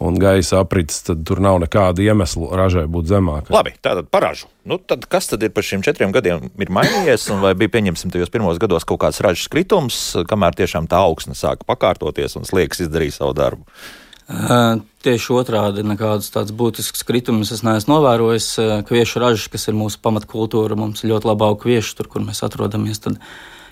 [0.00, 3.52] un gaisa aprits, tad tur nav nekāda iemesla ražai būt zemākai.
[3.52, 4.48] Labi, tātad paražu.
[4.64, 8.12] Nu, tad kas tad ir par šiem četriem gadiem ir mainījies, un vai bija, pieņemsim,
[8.14, 12.84] tajos pirmos gados kaut kāds ražas kritums, kamēr tiešām tā augsne sāka pakārtoties un sliekas
[12.86, 13.68] izdarīja savu darbu?
[14.30, 18.50] Uh, tieši otrādi, nekādus tādus būtiskus kritumus es neesmu novērojis.
[18.86, 22.44] Kviešu ražas, kas ir mūsu pamatkultūra, mums ir ļoti labi auga kvieši tur, kur mēs
[22.46, 23.02] atrodamies.
[23.02, 23.18] Tad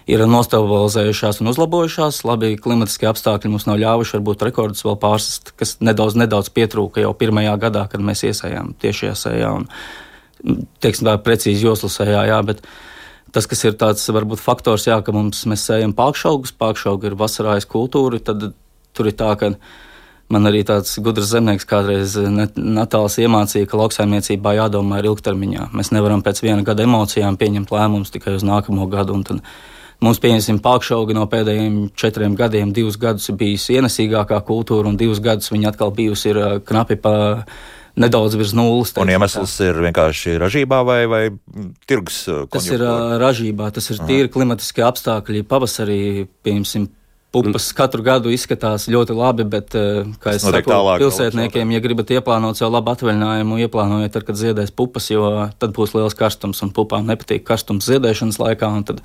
[0.08, 2.22] ir nostabilizējušās un uzlabojušās.
[2.28, 7.14] Labi, klimatiskie apstākļi mums nav ļāvuši varbūt rekordus vēl pārsist, kas nedaudz, nedaudz pietrūka jau
[7.18, 9.66] pirmajā gadā, kad mēs iesējām tiešajā sējā un,
[10.84, 12.64] teiksim, tā precīzi joslu sējā, jā, bet
[13.36, 17.68] tas, kas ir tāds varbūt faktors, jā, ka mums mēs sējam pākšaugus, pākšaugi ir vasarājas
[17.68, 18.50] kultūra, tad
[18.96, 19.52] tur ir tā, ka
[20.28, 25.70] Man arī tāds gudrs zemnieks kādreiz Natāls iemācīja, ka lauksaimniecībā jādomā ir ilgtermiņā.
[25.72, 29.16] Mēs nevaram pēc viena gada emocijām pieņemt lēmumus tikai uz nākamo gadu.
[30.04, 35.18] Mums, pieņemsim, pākšaugi no pēdējiem četriem gadiem, divus gadus ir bijusi ienesīgākā kultūra, un divus
[35.22, 37.14] gadus viņa atkal bijusi ir knapi pa
[37.98, 38.94] nedaudz virs nulles.
[39.02, 39.72] Un iemesls tā.
[39.72, 41.24] ir vienkārši ražībā vai, vai
[41.90, 42.20] tirgus?
[42.52, 42.84] Tas ir
[43.22, 45.42] ražībā, tas ir tīri klimatiskie apstākļi.
[45.50, 46.86] Pavasarī, pieņemsim,
[47.28, 49.74] Pupas katru gadu izskatās ļoti labi, bet,
[50.22, 55.10] kā es saku, pilsētniekiem, ja gribat ieplānot sev labu atvaļinājumu, ieplānojiet, ar, kad ziedēs pupas,
[55.12, 55.28] jo
[55.60, 58.70] tad būs liels karstums un pupām nepatīk karstums ziedēšanas laikā.
[58.88, 59.04] Tad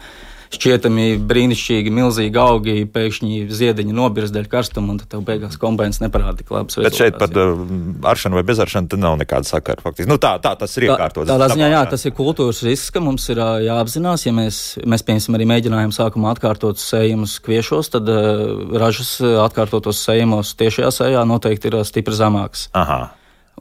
[0.54, 6.39] šķietami brīnišķīgi, milzīgi augi, pēkšņi ziediņi nobirst dēļ karstuma, un tad tev beigās kombinācijas neparāda
[6.42, 6.78] tik labs.
[6.84, 7.63] Bet šeit pat uh,
[8.10, 9.84] aršana vai bezaršana nav nekāda sakara.
[9.84, 10.10] Faktiski.
[10.12, 11.28] Nu, tā, tā tas ir iekārtots.
[11.30, 15.06] Tā, tādā ziņā, jā, tas ir kultūras risks, ka mums ir jāapzinās, ja mēs, mēs
[15.08, 21.72] piemēram, arī mēģinājām sākumā atkārtot sējumus kviešos, tad uh, ražas atkārtotos sējumos tiešajā sējā noteikti
[21.72, 22.70] ir stipri zemāks.
[22.78, 23.02] Aha.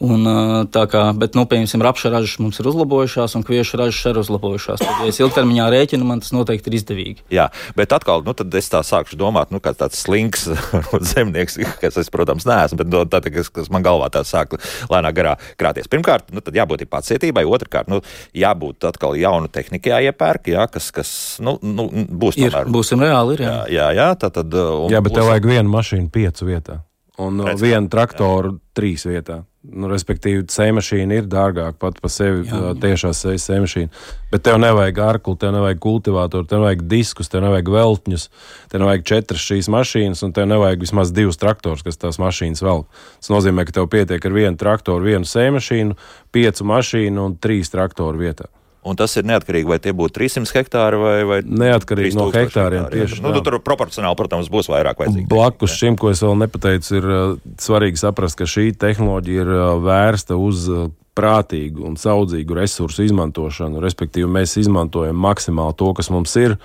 [0.00, 0.24] Un,
[0.72, 4.80] tā kā, bet, nu, piemēram, rapša ražas mums ir uzlabojušās, un kviešu ražas ir uzlabojušās.
[4.80, 7.24] Tad, ja es ilgtermiņā rēķinu, man tas noteikti ir izdevīgi.
[7.34, 10.48] Jā, bet atkal, nu, tad es tā sākšu domāt, nu, kā tāds slinks
[11.12, 14.56] zemnieks, kas es, protams, neesmu, bet no, tā, kas, kas man galvā tā sāk
[14.90, 15.90] lēnā garā krāties.
[15.92, 18.00] Pirmkārt, nu, tad jābūt pacietībai, otrkārt, nu,
[18.32, 21.12] jābūt atkal jaunu tehniku jāiepērk, jā, kas, kas
[21.44, 22.64] nu, nu, būs tomēr.
[22.64, 23.44] Ir, būsim reāli, ir.
[23.44, 24.56] Jā, jā, jā tā tad.
[24.88, 25.20] Jā, bet būs...
[25.20, 26.80] tev vajag vienu mašīnu piecu vietā
[27.20, 28.60] un Redz, vienu traktoru jā.
[28.76, 29.42] trīs vietā.
[29.62, 32.70] Nu, respektīvi, sēmašīna ir dārgāka pat par sevi jā, jā.
[32.82, 34.00] tiešā sēmašīna.
[34.32, 38.24] Bet tev nevajag arklu, tev nevajag kultivatoru, tev nevajag diskus, tev nevajag veltņus,
[38.72, 42.90] tev nevajag četras šīs mašīnas, un tev nevajag vismaz divus traktorus, kas tās mašīnas velk.
[43.22, 45.94] Tas nozīmē, ka tev pietiek ar vienu traktoru, vienu sēmašīnu,
[46.34, 48.50] piecu mašīnu un trīs traktoru vietā.
[48.82, 52.88] Un tas ir neatkarīgi, vai tie būtu 300 hektāri vai, vai neatkarīgi no hektāriem.
[52.88, 55.28] Hektāri, tieši, nu, nu, tur proporcionāli, protams, būs vairāk vajadzīgi.
[55.30, 59.62] Blakus šim, ko es vēl nepateicu, ir uh, svarīgi saprast, ka šī tehnoloģija ir uh,
[59.84, 63.78] vērsta uz uh, prātīgu un saudzīgu resursu izmantošanu.
[63.84, 66.56] Respektīvi, mēs izmantojam maksimāli to, kas mums ir,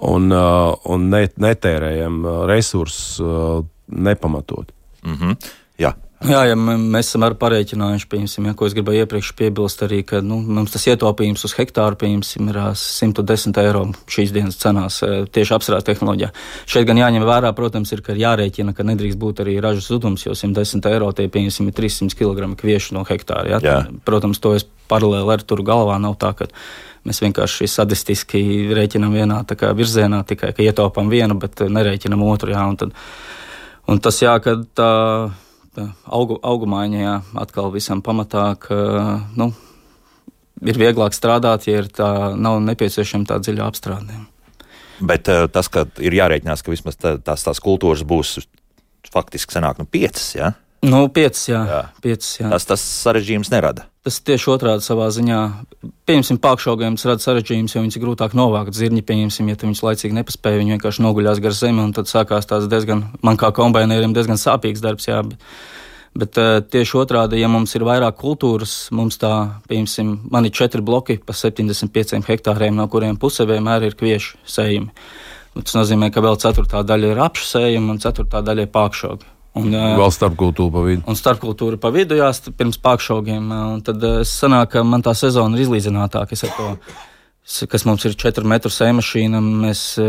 [0.00, 3.18] un, un net, netērējam resursus
[3.90, 4.70] nepamatot.
[5.04, 5.50] Mm -hmm.
[5.82, 10.02] Jā, Jā, ja mēs esam arī parēķinājuši, piemēram, ja, ko es gribēju iepriekš piebilst, arī,
[10.04, 14.98] ka nu, mums tas ietaupījums uz hektāru piemēram, ir 110 eiro šīs dienas cenās
[15.32, 16.28] tieši apstrādes tehnoloģijā.
[16.68, 20.28] Šeit gan jāņem vērā, protams, ir, ka ir jārēķina, ka nedrīkst būt arī ražas zudums,
[20.28, 23.56] jo 110 eiro tie piemēram, ir 300 kg kviešu no hektāra.
[23.56, 23.64] Ja.
[23.64, 23.80] Jā.
[24.04, 26.52] Protams, to es paralēli ar turu galvā nav tā, ka
[27.08, 28.42] mēs vienkārši sadistiski
[28.76, 32.52] rēķinām vienā virzienā, tikai ka ietaupām vienu, bet nerēķinām otru.
[32.52, 32.98] Jā, un, tad,
[33.88, 34.90] un tas jā, ka tā
[36.06, 38.78] augu, augumaiņā jā, atkal visam pamatā, ka
[39.38, 39.50] nu,
[40.60, 44.18] ir vieglāk strādāt, ja tā, nav nepieciešama tā dziļa apstrāde.
[45.00, 48.36] Bet uh, tas, ka ir jārēķinās, ka vismaz tā, tās, tās kultūras būs
[49.10, 50.34] faktiski senāk, nu, piecas.
[50.36, 50.52] Ja?
[50.80, 51.60] Nu, piecas, jā.
[51.68, 51.80] jā.
[52.00, 52.48] Piecas, jā.
[52.48, 53.84] Tas, tas sarežģījums nerada.
[54.00, 55.40] Tas tieši otrādi savā ziņā.
[56.08, 58.72] Pieņemsim, pākšaugājums rada sarežģījumus, jo viņus ir grūtāk novākt.
[58.78, 62.48] Zirņi, pieņemsim, ja tu viņus laicīgi nepaspēji, viņi vienkārši noguļās gar zemi, un tad sākās
[62.48, 65.10] tāds diezgan, man kā kombinērim, diezgan sāpīgs darbs.
[65.10, 65.44] Jā, bet,
[66.16, 69.34] bet uh, tieši otrādi, ja mums ir vairāk kultūras, mums tā,
[69.68, 74.96] piemēram, man ir četri bloki pa 75 hektāriem, no kuriem puse vienmēr ir kviešu sējumi.
[75.60, 79.28] Tas nozīmē, ka vēl ceturtā daļa ir apšu sējumi un ceturtā daļa ir pākšaugi.
[79.58, 81.02] Un, Vēl starpkultūra pa vidu.
[81.10, 83.48] Un starpkultūra pa vidu, jā, pirms pākšaugiem.
[83.86, 86.36] Tad sanāk, ka man tā sezona ir izlīdzinātāka.
[86.36, 86.68] Es ar to
[87.70, 90.06] kas mums ir 4 metru sēmašīna, mēs e,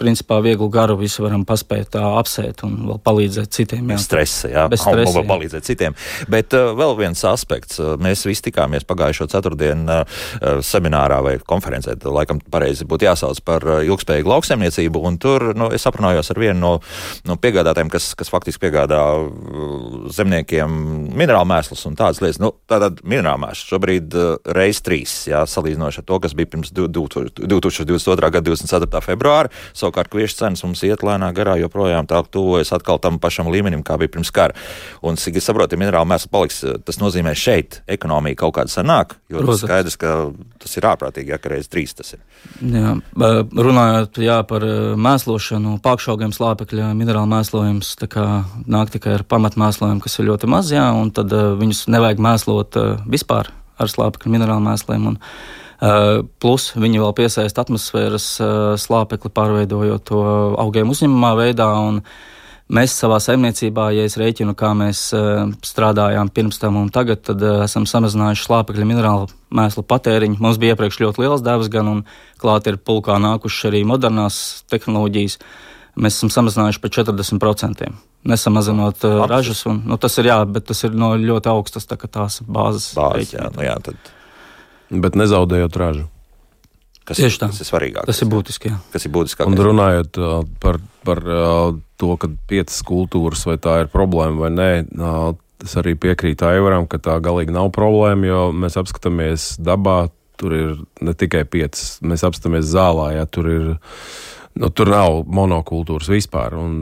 [0.00, 3.82] principā vieglu garu visu varam paspēt tā apsēt un vēl palīdzēt citiem.
[3.90, 3.98] Jā.
[3.98, 5.24] Bez stresa, jā, bez stresa, jā.
[5.28, 5.96] palīdzēt citiem.
[6.30, 10.20] Bet uh, vēl viens aspekts, mēs visi tikāmies pagājušo ceturtdienu uh,
[10.64, 16.30] seminārā vai konferencē, laikam pareizi būtu jāsauc par ilgspējīgu lauksaimniecību, un tur nu, es aprunājos
[16.30, 16.72] ar vienu no,
[17.28, 19.00] no piegādātājiem, kas, kas faktiski piegādā
[20.14, 20.78] zemniekiem
[21.14, 22.40] minerālu mēslus un tādas lietas.
[22.42, 26.72] Nu, tātad minerālu mēslus šobrīd uh, reiz trīs, jā, salīdzinoši ar to, kas bija pirms
[26.88, 28.30] 2022.
[28.30, 29.02] gada 24.
[29.04, 29.52] februāra.
[29.76, 33.98] Savukārt kviešu cenas mums iet lēnā garā, joprojām tā tuvojas atkal tam pašam līmenim, kā
[34.00, 34.56] bija pirms kara.
[35.04, 39.16] Un, cik es saprotu, ja minerāla mēsla paliks, tas nozīmē šeit ekonomija kaut kāda sanāk,
[39.32, 39.64] jo Protams.
[39.64, 40.14] tas skaidrs, ka
[40.64, 42.22] tas ir ārprātīgi, ja reiz trīs tas ir.
[42.60, 44.64] Jā, runājot jā, par
[45.00, 47.96] mēslošanu, pakšaugiem slāpekļa minerāla mēslojums
[48.70, 53.52] nāk tikai ar pamatmēslojumu, kas ir ļoti maz, jā, un tad viņus nevajag mēslot vispār
[53.74, 55.12] ar slāpekļa minerāla mēsliem.
[55.12, 55.63] Un, Eh,
[56.40, 60.22] plus viņi vēl piesaista atmosfēras eh, slāpekli, pārveidojot to
[60.60, 61.68] augiem uzņemamā veidā.
[62.74, 67.42] Mēs savā saimniecībā, ja es rēķinu, kā mēs uh, strādājām pirms tam un tagad, tad
[67.66, 70.38] esam samazinājuši slāpekļa minerālu mēslu patēriņu.
[70.40, 72.00] Mums bija iepriekš ļoti liels devas, gan un
[72.40, 74.40] klāt ir pulkā nākušas arī modernās
[74.72, 75.36] tehnoloģijas.
[76.00, 77.92] Mēs esam samazinājuši par 40%.
[78.32, 82.00] Nesamazinot uh, ražas, un, nu, tas ir jā, bet tas ir no ļoti augstas tā,
[82.00, 82.94] tās bāzes.
[82.96, 84.14] Bāzes, jā, nu jā, tad
[85.02, 86.08] Bet nezaudējot ražu.
[87.04, 87.50] Kas, Tieši tā.
[87.52, 88.06] Tas ir svarīgāk.
[88.08, 88.70] Tas ir būtiski.
[88.72, 88.78] Jā.
[88.94, 89.48] Kas ir būtiskāk?
[89.50, 94.52] Un runājot uh, par, par uh, to, ka piecas kultūras vai tā ir problēma vai
[94.54, 100.06] nē, uh, es arī piekrītu Aivaram, ka tā galīgi nav problēma, jo mēs apskatāmies dabā,
[100.40, 100.72] tur ir
[101.04, 103.68] ne tikai piecas, mēs apskatāmies zālā, ja tur ir
[104.54, 106.76] Nu, tur nav monokultūras vispār, un,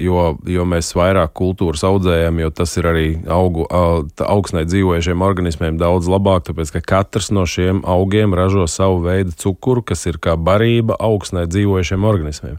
[0.00, 6.08] jo, jo mēs vairāk kultūras audzējam, jo tas ir arī augu, augsnē dzīvojušiem organismiem daudz
[6.08, 10.96] labāk, tāpēc ka katrs no šiem augiem ražo savu veidu cukuru, kas ir kā barība
[10.96, 12.56] augsnē dzīvojušiem organismiem.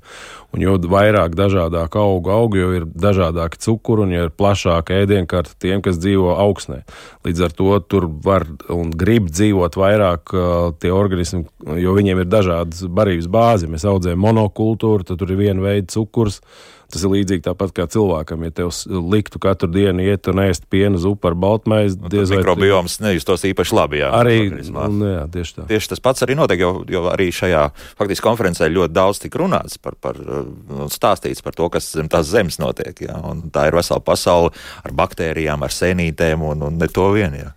[0.49, 5.53] Un jo vairāk dažādāku augu augu, jo ir dažādāki cukuri un jo ir plašāka ēdienkarte
[5.61, 6.79] tiem, kas dzīvo augsnē.
[7.27, 11.43] Līdz ar to tur var un grib dzīvot vairāk uh, tie organismi,
[11.77, 13.69] jo viņiem ir dažādas barības bāzi.
[13.69, 16.41] Mēs audzējam monokultūru, tad tur ir viena veida cukurs.
[16.89, 18.47] Tas ir līdzīgi tāpat kā cilvēkam.
[18.47, 18.71] Ja tev
[19.13, 23.77] liktu katru dienu iet un ēst pienu zupu ar baltmaizi, nu, vai mikrobioms nejustos īpaši
[23.77, 24.01] labi.
[24.01, 24.37] Jā, arī
[24.71, 25.67] un, jā, tieši, tā.
[25.69, 27.67] tieši tas pats arī notiek, jo, jo arī šajā
[27.99, 32.31] faktiski konferencē ļoti daudz tika runāts par, par un stāstīts par to, kas zem tās
[32.33, 33.05] zemes notiek.
[33.05, 33.21] Jā,
[33.53, 37.37] tā ir vesela pasaule ar baktērijām, ar sēnītēm un, un ne to vien.
[37.37, 37.53] Jā.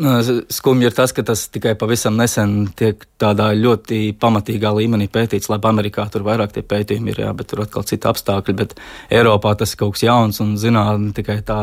[0.00, 0.10] Nu,
[0.48, 5.50] skumji ir tas, ka tas tikai pavisam nesen tiek tādā ļoti pamatīgā līmenī pētīts.
[5.52, 8.54] Labi, Amerikā tur vairāk tie pētījumi ir, jā, bet tur atkal citi apstākļi.
[8.62, 8.72] Bet
[9.12, 11.60] Eiropā tas ir kaut kas jauns un zinātnē tikai tā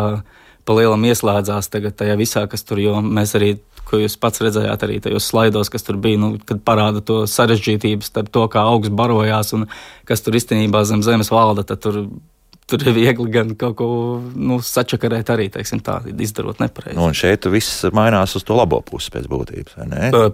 [0.68, 3.56] pa lielam ieslēdzās tagad tajā visā, kas tur, jo mēs arī,
[3.90, 8.06] ko jūs pats redzējāt arī tajos slaidos, kas tur bija, nu, kad parāda to sarežģītību
[8.06, 9.66] starp to, kā augsts barojās un
[10.06, 12.04] kas tur īstenībā zem zemes valda, tad tur
[12.68, 13.88] tur ir viegli gan kaut ko
[14.36, 16.98] nu, sačakarēt, arī teiksim, tā, izdarot nepareizi.
[16.98, 19.78] Nu, un šeit viss mainās uz to labo pusi pēc būtības.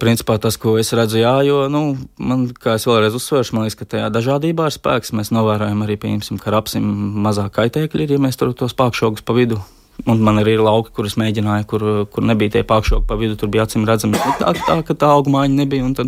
[0.02, 1.84] Principā tas, ko es redzu, jā, jo, nu,
[2.18, 5.14] man, kā es vēlreiz uzsveršu, man liekas, ka tajā dažādībā ir spēks.
[5.14, 6.88] Mēs novērojam arī, pieņemsim, ka rapsim
[7.24, 9.62] mazāk kaitēkļi ir, ja mēs tur tos pākšogus pa vidu.
[10.10, 13.52] Un man arī ir lauki, kurus mēģināju, kur, kur nebija tie pākšogi pa vidu, tur
[13.54, 16.08] bija acīm redzami, tā, tā, ka tā augumāņa nebija.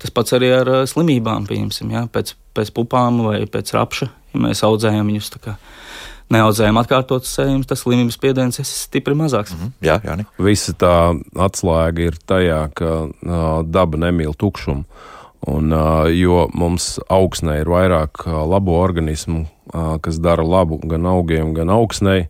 [0.00, 4.64] Tas pats arī ar slimībām, pieņemsim, jā, pēc, pēc pupām vai pēc rapša ja mēs
[4.66, 5.58] audzējam viņus tā kā
[6.32, 9.54] neaudzējam atkārtotas sējumus, tas slimības spiediens ir stipri mazāks.
[9.54, 9.72] Mm -hmm.
[9.80, 10.24] Jā, jā.
[10.38, 10.96] Visa tā
[11.34, 14.84] atslēga ir tajā, ka uh, daba nemīl tukšumu.
[15.46, 21.06] Un, uh, jo mums augsnē ir vairāk uh, labo organismu, uh, kas dara labu gan
[21.06, 22.26] augiem, gan augsnei,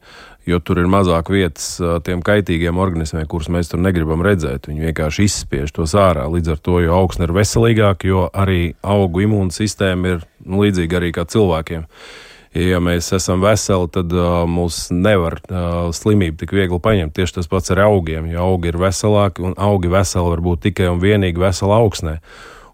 [0.46, 4.68] jo tur ir mazāk vietas tiem kaitīgiem organismiem, kurus mēs tur negribam redzēt.
[4.68, 6.24] Viņi vienkārši izspiež tos ārā.
[6.32, 11.12] Līdz ar to, jo augsne ir veselīgāka, jo arī augu imūnsistēma ir nu, līdzīga arī
[11.14, 11.86] kā cilvēkiem.
[12.58, 17.12] Ja mēs esam veseli, tad uh, mūs nevar uh, slimību tik viegli paņemt.
[17.14, 18.30] Tieši tas pats ar augiem.
[18.32, 22.16] Jo augi ir veselāki, un augi veseli var būt tikai un vienīgi vesela augsnē.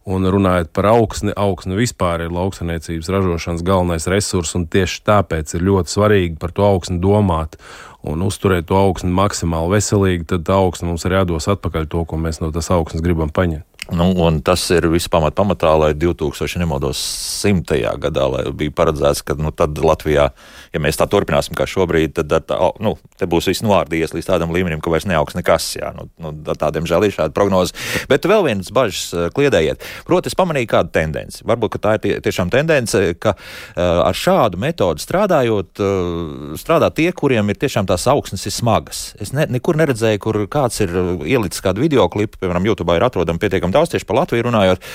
[0.05, 5.65] Un runājot par augsni, augsne vispār ir lauksaimniecības ražošanas galvenais resurs, un tieši tāpēc ir
[5.65, 7.57] ļoti svarīgi par to augsni domāt
[8.05, 10.29] un uzturēt to augsni maksimāli veselīgi.
[10.35, 13.67] Tad augsne mums arī dos atpakaļ to, ko mēs no tās augsnes gribam paņemt.
[13.93, 14.07] Nu,
[14.41, 16.57] tas ir viss pamat, pamatā, lai 2000.
[16.63, 17.01] nemaldos
[17.45, 17.83] 100.
[18.01, 19.53] gadā bija paredzēts, ka nu,
[19.85, 20.31] Latvijā,
[20.75, 24.53] ja mēs tā turpināsim kā šobrīd, tad tā, nu, te būs viss novārdījies līdz tādam
[24.55, 25.69] līmenim, ka vairs neaugs nekas.
[25.79, 27.77] Jā, nu, nu, tādiem žēl ir šāda prognoze.
[28.11, 29.85] Bet vēl viens bažas eh, kliedējiet.
[30.09, 31.45] Proti, es pamanīju kādu tendenci.
[31.47, 37.11] Varbūt tā ir tie, tiešām tendence, ka uh, ar šādu metodu strādājot, uh, strādā tie,
[37.15, 39.03] kuriem ir tiešām tās augsnes ir smagas.
[39.23, 40.95] Es ne, nekur neredzēju, kur kāds ir
[41.27, 44.89] ielicis kādu video klipu, piemēram, YouTube ir atrodama pietiekami daudz tieši par Latviju runājot,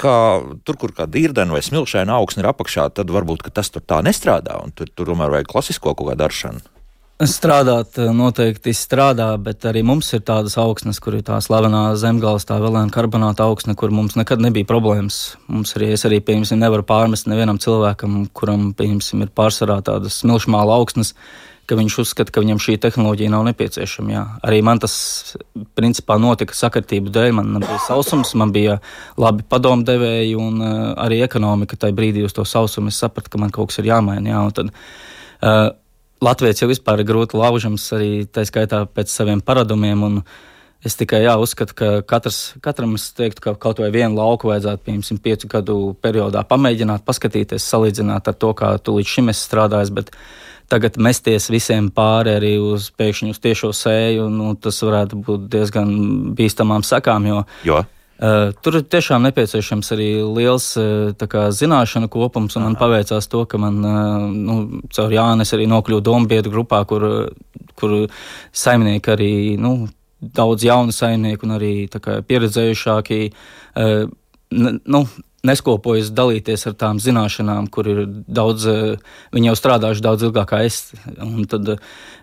[0.00, 0.14] ka
[0.66, 4.58] tur, kur kā dīrdena vai smilšaina augsne ir apakšā, tad varbūt tas tur tā nestrādā,
[4.64, 6.60] un tur, tur tomēr vajag klasisko kaut kādu daršanu.
[7.18, 12.46] Strādāt eh, noteikti strādā, bet arī mums ir tādas augsnes, kur ir tā slavenā zemgāles,
[12.46, 15.34] tā vēlēna karbonāta augsne, kur mums nekad nebija problēmas.
[15.50, 20.78] Mums arī, es arī, piemēram, nevaru pārmest nevienam cilvēkam, kuram, piemēram, ir pārsvarā tādas smilšmāla
[20.78, 21.10] augsnes,
[21.68, 24.12] ka viņš uzskata, ka viņam šī tehnoloģija nav nepieciešama.
[24.14, 24.22] Jā.
[24.48, 24.94] Arī man tas
[25.76, 27.34] principā notika sakritību dēļ.
[27.36, 28.78] Man bija sausums, man bija
[29.20, 31.76] labi padomdevēji un uh, arī ekonomika.
[31.76, 34.32] Tajā brīdī uz to sausumu es sapratu, ka man kaut kas ir jāmaina.
[34.32, 35.68] Jā, tad, uh,
[36.24, 40.22] Latvijas jau vispār ir grūti laužams arī tā skaitā pēc saviem paradumiem.
[40.86, 44.84] Es tikai jā, uzskatu, ka katrs, katram es teiktu, ka kaut vai vienu lauku vajadzētu,
[44.86, 49.90] piemēram, piecu gadu periodā pamēģināt, paskatīties, salīdzināt ar to, kā tu līdz šim esi strādājis.
[49.94, 55.20] Bet, uh, tagad mesties visiem pāri arī uz pēkšņu uz tiešo sēju, nu, tas varētu
[55.24, 55.94] būt diezgan
[56.38, 57.28] bīstamām sakām.
[57.28, 57.84] Jo, jo?
[58.18, 62.72] Uh, tur ir tiešām nepieciešams arī liels uh, kā, zināšanu kopums, un Aha.
[62.72, 64.56] man paveicās to, ka man uh, nu,
[64.90, 67.06] caur Jānis arī nokļuva dombietu grupā, kur,
[67.78, 67.94] kur
[68.50, 69.30] saimnieki arī,
[69.62, 69.86] nu,
[70.18, 73.20] daudz jaunu saimnieku un arī kā, pieredzējušāki,
[73.78, 74.10] uh,
[74.50, 75.04] nu,
[75.46, 78.96] neskopojas dalīties ar tām zināšanām, kur ir daudz, eh,
[79.32, 80.92] viņi jau strādājuši daudz ilgāk kā es.
[81.48, 81.76] Tad eh,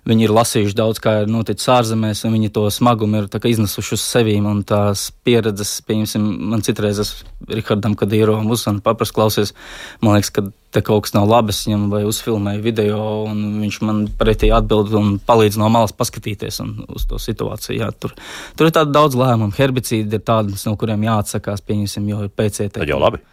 [0.06, 4.04] viņi ir lasījuši daudz, kā ir noticis ārzemēs, un viņi to smagumu ir iznesuši uz
[4.04, 4.50] sevīm.
[4.68, 9.54] Tās pieredzes, pieņemsim, man citreiz es Rihardam Kadīrovam uzsvanu paprast klausies,
[10.02, 13.80] man liekas, ka te kaut kas nav labi, es viņam vai uzfilmēju video, un viņš
[13.86, 17.80] man pretī atbild un palīdz no malas paskatīties uz to situāciju.
[17.80, 18.16] Jā, tur,
[18.58, 19.56] tur ir daudz lēmumu.
[19.56, 22.76] Herbicīdi ir tādi, no kuriem jāatsakās, pieņemsim, jo ir PCT.
[22.82, 23.24] Tad jau labi.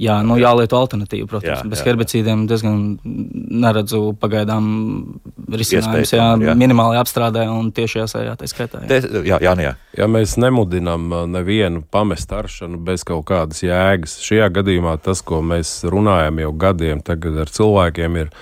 [0.00, 1.60] Jā, nu, jālieto alternatīva, protams.
[1.60, 4.64] Jā, Bez jā, herbicīdiem diezgan neredzu pagaidām
[5.52, 6.14] risinājumus.
[6.14, 6.54] Jā, jā.
[6.56, 8.80] minimāli apstrādē un tieši jāsējā tā skaitā.
[8.86, 9.74] Jā, Te, jā, jā, jā.
[10.00, 15.42] ja mēs nemudinām uh, nevienu pamest aršanu bez kaut kādas jēgas, šajā gadījumā tas, ko
[15.44, 18.34] mēs runājam jau gadiem tagad ar cilvēkiem, ir,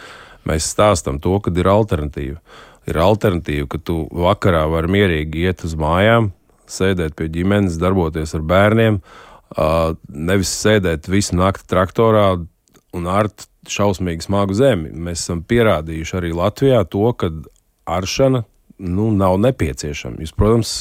[0.48, 2.38] mēs stāstam to, ka ir alternatīva.
[2.88, 6.30] Ir alternatīva, ka tu vakarā vari mierīgi iet uz mājām,
[6.68, 9.02] sēdēt pie ģimenes, darboties ar bērniem,
[10.08, 12.26] nevis sēdēt visu nakti traktorā
[12.96, 14.92] un art šausmīgi smagu zemi.
[14.92, 17.30] Mēs esam pierādījuši arī Latvijā to, ka
[17.88, 18.44] aršana
[18.78, 20.22] nu, nav nepieciešama.
[20.22, 20.72] Jūs, protams,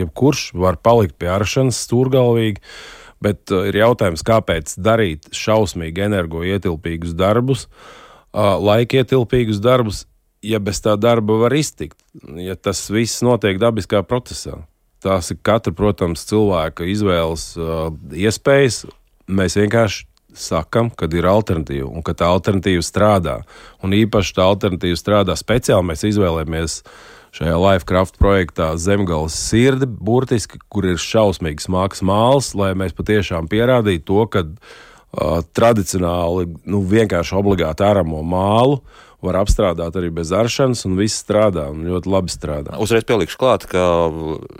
[0.00, 2.64] jebkurš var palikt pie aršanas stūrgalvīgi,
[3.24, 7.68] bet ir jautājums, kāpēc darīt šausmīgi energoietilpīgus darbus,
[8.34, 10.04] laikietilpīgus darbus,
[10.44, 11.96] ja bez tā darba var iztikt,
[12.36, 14.58] ja tas viss notiek dabiskā procesā.
[15.04, 18.84] Tās ir katra, protams, cilvēka izvēles uh, iespējas.
[19.28, 23.40] Mēs vienkārši sakam, ka ir alternatīva un ka tā alternatīva strādā.
[23.84, 25.90] Un īpaši tā alternatīva strādā speciāli.
[25.90, 26.78] Mēs izvēlējāmies
[27.34, 34.06] šajā Lifecraft projektā zemgāles sirdi, burtiski, kur ir šausmīgs mākslas māls, lai mēs patiešām pierādītu
[34.10, 38.80] to, ka uh, tradicionāli nu, vienkārši obligāti āramo mālu
[39.24, 42.76] var apstrādāt arī bez aršanas, un viss strādā, un ļoti labi strādā.
[42.82, 43.82] Uzreiz pielikšu klāt, ka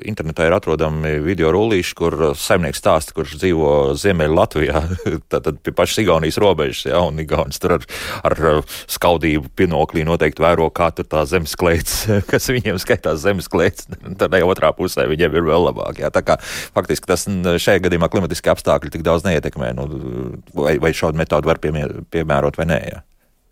[0.07, 4.83] internetā ir atrodami video rullīši, kur saimnieks stāsta, kurš dzīvo Ziemeļ Latvijā,
[5.33, 7.87] tātad pie pašas Igaunijas robežas, ja, un Igaunis tur ar,
[8.27, 8.43] ar
[8.91, 13.89] skaudību pinoklī noteikti vēro, kā tur tā zemes klēts, kas viņiem skaitās zemes klēts,
[14.21, 16.03] tad otrā pusē viņiem ir vēl labāk.
[16.03, 16.13] Ja.
[16.15, 16.39] Tā kā
[16.75, 19.89] faktiski tas šajā gadījumā klimatiskie apstākļi tik daudz neietekmē, nu,
[20.57, 22.81] vai, vai šādu metodu var piemērot vai nē.
[22.93, 23.03] Ja.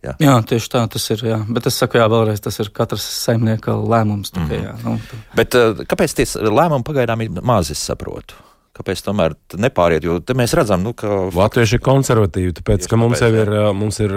[0.03, 0.17] Jā.
[0.19, 1.21] jā, tieši tā tas ir.
[1.31, 1.41] Jā.
[1.47, 4.33] Bet es saku, jā, vēlreiz tas ir katrs saimnieka lēmums.
[4.35, 4.65] Tikai, mm.
[4.67, 5.21] jā, nu, tā.
[5.39, 5.59] Bet
[5.93, 8.41] kāpēc tie lēmumi pagaidām ir mazi, es saprotu?
[8.73, 10.07] Kāpēc tomēr nepāriet?
[10.09, 11.29] Jo mēs redzam, nu, ka.
[11.37, 14.15] Latvieši ir konservatīvi, tāpēc, ka mums tāpēc, ir, mums ir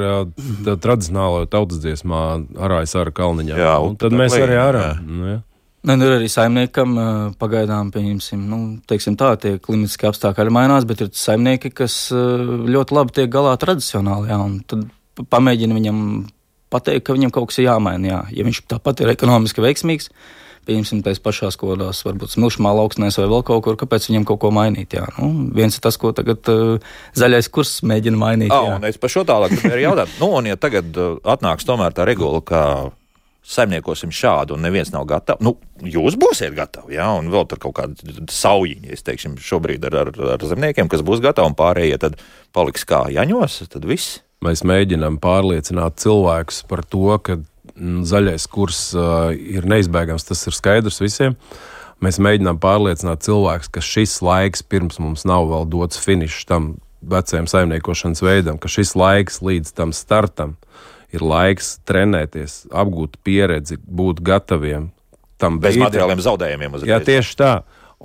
[0.63, 2.21] tradicionāla tautas dziesmā
[2.55, 3.59] arājas ar kalniņā.
[3.59, 4.87] Jā, un tad mēs arī arā.
[5.03, 5.41] Nu, jā.
[5.85, 6.95] Nē, nu ir arī saimniekam,
[7.37, 8.59] pagaidām, pieņemsim, nu,
[8.89, 14.31] teiksim tā, tie klimatiski apstākļi mainās, bet ir saimnieki, kas ļoti labi tiek galā tradicionāli,
[14.31, 14.87] jā, un tad
[15.23, 15.99] pamēģina viņam
[16.73, 18.23] pateikt, ka viņam kaut kas ir jāmaina, jā.
[18.39, 20.09] Ja viņš tāpat ir ekonomiski veiksmīgs,
[20.65, 24.51] pieņemsim, tais pašās kodās, varbūt smilšamā lauksnēs vai vēl kaut kur, kāpēc viņam kaut ko
[24.55, 25.05] mainīt, jā.
[25.19, 28.59] Nu, viens ir tas, ko tagad uh, zaļais kurs mēģina mainīt, jā.
[28.59, 31.95] Oh, un es par šo tālāk arī jautātu, nu, un ja tagad uh, atnāks tomēr
[31.95, 32.61] tā regula, ka
[33.45, 35.43] saimniekosim šādu, un neviens nav gatavs.
[35.45, 35.55] Nu,
[35.85, 40.13] jūs būsiet gatavi, jā, un vēl tur kaut kāda saujiņa, es teikšu, šobrīd ar, ar,
[40.33, 42.17] ar zemniekiem, kas būs gatavi, un pārējie tad
[42.57, 44.23] paliks kā jaņos, tad viss.
[44.45, 50.57] Mēs mēģinām pārliecināt cilvēkus par to, ka mm, zaļais kurs uh, ir neizbēgams, tas ir
[50.57, 51.37] skaidrs visiem.
[52.03, 56.75] Mēs mēģinām pārliecināt cilvēkus, ka šis laiks pirms mums nav vēl dots finišs tam
[57.05, 60.55] vecajam saimniekošanas veidam, ka šis laiks līdz tam startam
[61.15, 64.89] ir laiks trenēties, apgūt pieredzi, būt gataviem
[65.41, 65.85] tam bez brīdim.
[65.85, 66.77] materiāliem zaudējumiem.
[66.77, 66.91] Uzreiz.
[66.91, 67.53] Jā, tieši tā.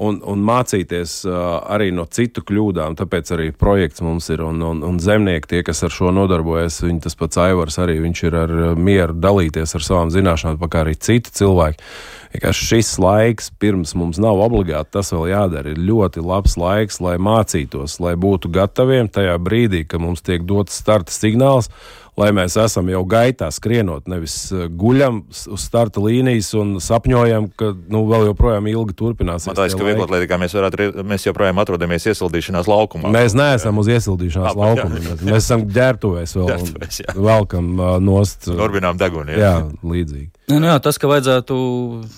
[0.00, 1.34] Un, un mācīties uh,
[1.74, 2.94] arī no citu kļūdām.
[2.96, 4.44] Tāpēc arī projekts mums ir.
[4.46, 8.36] Un, un, un zemnieki, tie, kas ar šo nodarbojas, viņi tas pats Aivars arī ir
[8.38, 11.82] ar mieru dalīties ar savām zināšanām, kā arī citi cilvēki.
[12.30, 17.16] Vienkārši šis laiks, pirms mums nav obligāti tas vēl jādara, ir ļoti labs laiks, lai
[17.18, 21.72] mācītos, lai būtu gataviem tajā brīdī, kad mums tiek dots starta signāls
[22.18, 27.72] lai mēs esam jau gaitā skrienot, nevis eh, guļam uz starta līnijas un sapņojam, ka
[27.92, 29.50] nu, vēl joprojām ilgi turpināsies.
[29.50, 33.12] Man liekas, ka vieglatlētīgā mēs, varētu, mēs joprojām atrodamies iesildīšanās laukumā.
[33.14, 35.00] Mēs neesam uz iesildīšanās laukumā.
[35.00, 36.54] Mēs, mēs esam ģērbtuvēs vēl.
[36.54, 38.48] Ģērbtuvēs, velkam uh, nost.
[38.50, 39.36] Turbinām deguni.
[39.36, 40.30] Jā, jā līdzīgi.
[40.50, 41.60] Nu, jā, tas, ka vajadzētu.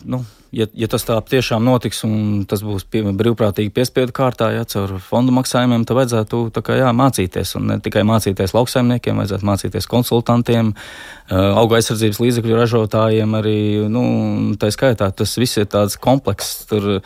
[0.09, 4.67] Nu ja, ja tas tā tiešām notiks un tas būs pie, brīvprātīgi piespiedu kārtā, ja
[4.69, 7.55] caur fondu maksājumiem, tad vajadzētu kā, jā, mācīties.
[7.59, 10.75] Un ne tikai mācīties lauksaimniekiem, vajadzētu mācīties konsultantiem,
[11.33, 13.61] auga aizsardzības līdzekļu ražotājiem arī.
[13.93, 14.05] Nu,
[14.61, 16.67] tā skaitā tas viss ir tāds komplekss.
[16.71, 17.01] Tur,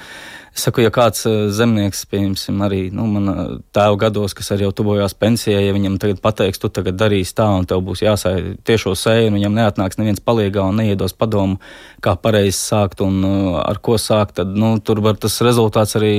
[0.61, 1.25] saku, ja kāds
[1.57, 3.35] zemnieks, piemēram, arī nu, manā
[3.77, 7.47] tēva gados, kas arī jau tuvojās pensijai, ja viņam tagad pateiks, tu tagad darīsi tā,
[7.59, 11.61] un tev būs jāsāj tiešo sēju, un viņam neatnāks neviens palīgā un neiedos padomu,
[12.05, 13.23] kā pareizi sākt un
[13.63, 16.15] ar ko sākt, tad nu, tur var tas rezultāts arī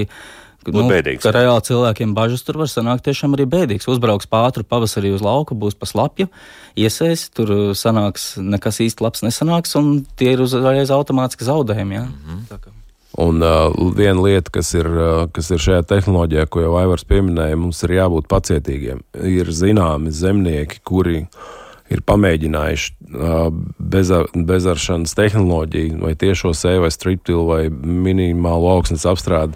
[0.67, 1.23] nu, bēdīgs.
[1.23, 3.87] Ka reāli cilvēkiem bažas tur var sanākt tiešām arī bēdīgs.
[3.91, 6.27] Uzbrauks pātri pavasarī uz lauka, būs pa slapju,
[6.79, 12.01] iesēs, tur sanāks nekas īsti labs nesanāks, un tie ir uzreiz automātiski zaudējumi.
[12.01, 12.09] Ja?
[12.09, 12.76] Mm -hmm.
[13.15, 17.55] Un uh, viena lieta, kas ir, uh, kas ir šajā tehnoloģijā, ko jau Aivars pieminēja,
[17.59, 18.99] mums ir jābūt pacietīgiem.
[19.23, 21.23] Ir zināmi zemnieki, kuri
[21.87, 23.47] ir pamēģinājuši uh,
[23.79, 29.55] bezar, bezaršanas tehnoloģiju, vai tiešo sēju, vai striptilu, vai minimālu augsnes apstrādi.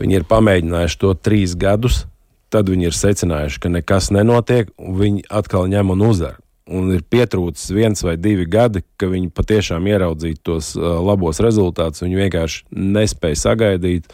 [0.00, 2.06] Viņi ir pamēģinājuši to trīs gadus,
[2.52, 7.04] tad viņi ir secinājuši, ka nekas nenotiek, un viņi atkal ņem un uzvar un ir
[7.06, 12.02] pietrūcis viens vai divi gadi, ka viņi patiešām ieraudzītu tos labos rezultātus.
[12.04, 12.64] Viņi vienkārši
[12.96, 14.10] nespēja sagaidīt.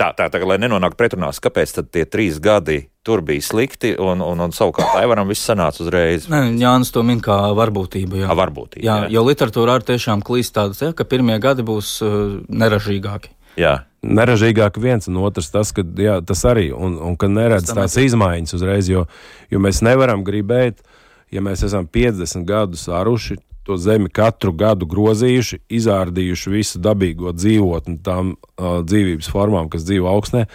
[0.00, 4.22] Tā, tā, tā, lai nenonāktu pretrunās, kāpēc tad tie trīs gadi tur bija slikti, un,
[4.24, 6.24] un, un savukārt Aivaram viss sanāca uzreiz.
[6.32, 8.22] Nē, Jānis to min kā varbūtību.
[8.22, 9.10] Jā, A, varbūtību, jā, jā.
[9.12, 13.34] jo literatūrā ar tiešām klīst tādas, ja, ka pirmie gadi būs uh, neražīgāki.
[13.60, 13.82] Jā.
[14.02, 18.56] Neražīgāk viens, un otrs tas, ka jā, tas arī, un, un ka neredz tās izmaiņas
[18.56, 19.04] uzreiz, jo,
[19.52, 20.91] jo mēs nevaram gribēt, uh,
[21.32, 28.00] ja mēs esam 50 gadus aruši, to zemi katru gadu grozījuši, izārdījuši visu dabīgo dzīvotni,
[28.02, 30.46] tām uh, dzīvības formām, kas dzīvo augstnē.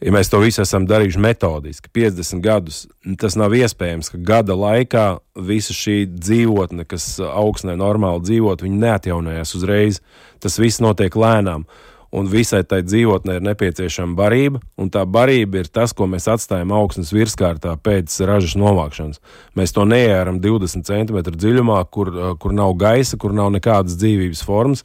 [0.00, 2.80] Ja mēs to visu esam darījuši metodiski, 50 gadus,
[3.20, 5.04] tas nav iespējams, ka gada laikā
[5.36, 10.00] visa šī dzīvotne, kas augstnē normāli dzīvot, viņi neatjaunojās uzreiz.
[10.40, 11.68] Tas viss notiek lēnām.
[11.68, 16.26] Uh, un visai tai dzīvotnē ir nepieciešama barība, un tā barība ir tas, ko mēs
[16.30, 19.22] atstājam augstnes virskārtā pēc ražas novākšanas.
[19.58, 24.44] Mēs to neieram 20 cm dziļumā, kur, eh, kur nav gaisa, kur nav nekādas dzīvības
[24.44, 24.84] formas,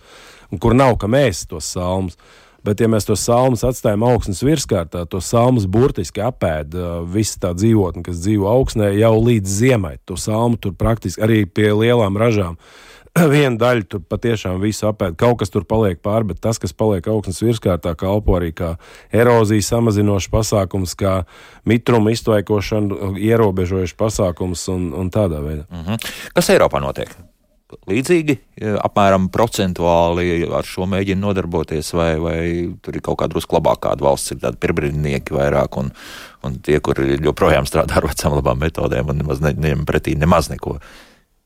[0.51, 2.17] un kur nav kam ēst tos salmus.
[2.65, 7.51] Bet, ja mēs tos salmus atstājam augstnes virskārtā, to salmus burtiski apēd uh, visa tā
[7.53, 9.91] dzīvotne, kas dzīvo augstnē, jau līdz ziemai.
[10.09, 12.57] To salmu tur praktiski arī pie lielām ražām
[13.34, 15.16] viena daļa tur patiešām visu apēd.
[15.20, 18.76] Kaut kas tur paliek pāri, bet tas, kas paliek augstnes virskārtā, kalpo arī kā
[19.16, 21.22] erozijas samazinošs pasākums, kā
[21.68, 25.63] mitruma iztvaikošana, ierobežojušs pasākums un, un tādā veidā.
[25.70, 26.11] Mm -hmm.
[26.36, 27.16] Kas Eiropā notiek?
[27.89, 33.89] Līdzīgi, apmēram procentuāli ar šo mēģina nodarboties, vai, vai tur ir kaut kāda drusku labākā
[33.89, 35.91] kāda valsts, ir tādi pirmbrīdnieki vairāk, un,
[36.43, 40.74] un tie, kuri joprojām strādā ar vecām labām metodēm un nemaz neņem pretī nemaz neko.
[40.74, 40.80] Ja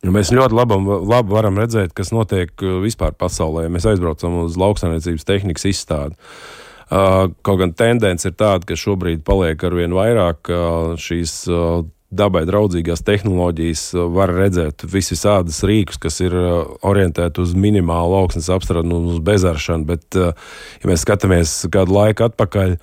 [0.07, 3.67] mēs ļoti labam, labi varam redzēt, kas notiek uh, vispār pasaulē.
[3.71, 6.17] Mēs aizbraucam uz lauksaimniecības tehnikas izstādi.
[6.89, 11.35] Uh, kaut gan tendence ir tāda, ka šobrīd paliek ar vien vairāk uh, šīs
[12.09, 13.83] dabai draudzīgās tehnoloģijas,
[14.15, 19.85] var redzēt visādas rīkus, kas ir orientēti uz minimālu augsnes apstrādi un uz bezaršanu.
[19.91, 22.79] Bet, ja mēs skatāmies kādu laiku atpakaļ,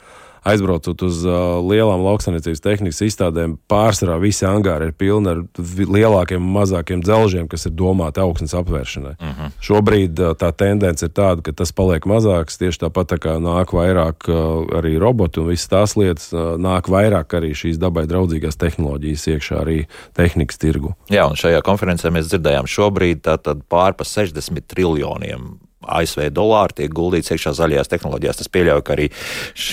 [0.46, 6.52] aizbraucot uz uh, lielām lauksaimniecības tehnikas izstādēm, pārsvarā visi angāri ir pilni ar lielākiem un
[6.54, 9.16] mazākiem dzelžiem, kas ir domāti augstnes apvēršanai.
[9.18, 9.34] Uh mhm.
[9.40, 9.52] -huh.
[9.68, 12.58] Šobrīd uh, tā tendence ir tāda, ka tas paliek mazāks.
[12.58, 16.88] Tieši tāpat tā kā nāk vairāk uh, arī roboti un visas tās lietas, uh, nāk
[16.88, 20.94] vairāk arī šīs dabai draudzīgās tehnoloģijas iekšā arī tehnikas tirgu.
[21.10, 23.26] Jā, un šajā konferencē mēs dzirdējām šobrīd
[23.68, 28.40] pār pa 60 triljoniem ASV dolāri tiek guldīts iekšā zaļajās tehnoloģijās.
[28.40, 29.08] Tas pieļauj, ka arī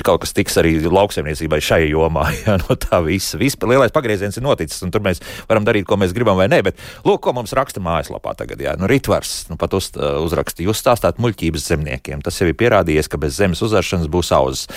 [0.05, 2.27] kaut kas tiks arī lauksaimniecībai šai jomā.
[2.43, 3.39] Jā, no tā visa.
[3.41, 6.61] Viss lielais pagrieziens ir noticis, un tur mēs varam darīt, ko mēs gribam vai nē.
[6.67, 8.61] Bet lūk, ko mums raksta mājaslapā tagad.
[8.61, 8.75] Jā.
[8.79, 12.23] Nu, Ritvars nu, pat uz, uh, uzraksta, jūs stāstāt muļķības zemniekiem.
[12.25, 14.67] Tas jau ir pierādījies, ka bez zemes uzaršanas būs auzas.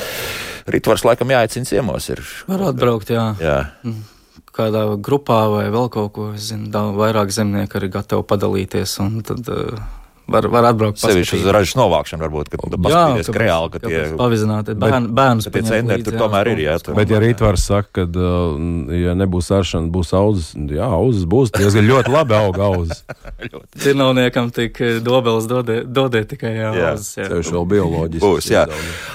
[0.71, 2.11] Ritvars laikam jāaicina ciemos.
[2.15, 2.23] Ir.
[2.47, 3.33] Var atbraukt, jā.
[3.43, 3.63] jā.
[3.87, 4.13] Mm
[4.57, 6.31] kādā grupā vai vēl kaut ko.
[6.37, 8.97] Es zinu, vairāk zemnieku arī gatavi padalīties.
[9.29, 9.83] Tad uh,
[10.27, 11.01] var, var atbraukt.
[11.01, 15.49] Sevišķi uz ražas novākšanu, varbūt, kad paskatīties reāli, ka tie pavizināti bērn, bērnus.
[15.53, 16.77] Tie centri tur tomēr ir, jā.
[16.97, 21.87] Bet, ja rītvars saka, ka, uh, ja nebūs aršana, būs auzas, jā, auzas būs, diezgan
[21.89, 23.05] ļoti labi aug auzas.
[23.83, 27.13] Cirnauniekam tik eh, dobeles dodē, dodē tikai auzas.
[27.19, 27.29] Jā.
[27.31, 28.25] Tev vēl bioloģiski.
[28.25, 28.67] Būs, jā.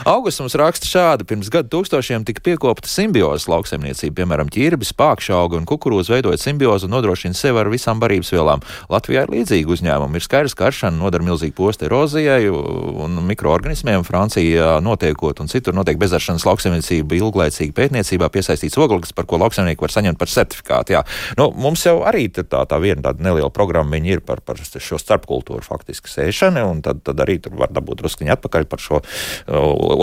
[0.10, 5.68] Augusts mums raksta šādi, pirms gadu tūkstošiem tika piekopta simbiozes lauksaimniecība, piemēram, ķirbis, pākšauga un
[5.70, 8.64] kukurūza veidojot simbiozu un nodrošina sevi ar visām barības vielām.
[8.92, 10.20] Latvijā ir līdzīgi uzņēmumi.
[10.20, 14.06] Ir skaidrs, ka aršana nodara milzīgu postu erozijai un mikroorganismiem.
[14.08, 19.94] Francijā notiekot un citur notiek bezaršanas lauksaimniecība ilglaicīgi pētniecībā piesaistīts ogleklis, par ko lauksaimnieki var
[19.94, 20.96] saņemt par certifikātu.
[20.96, 21.04] Jā.
[21.40, 25.64] Nu, mums jau arī tā, tā viena tāda neliela programma ir par, par šo starpkultūru
[25.66, 29.02] faktiski sēšanu, un tad, tad arī tur var dabūt druskuņi atpakaļ par šo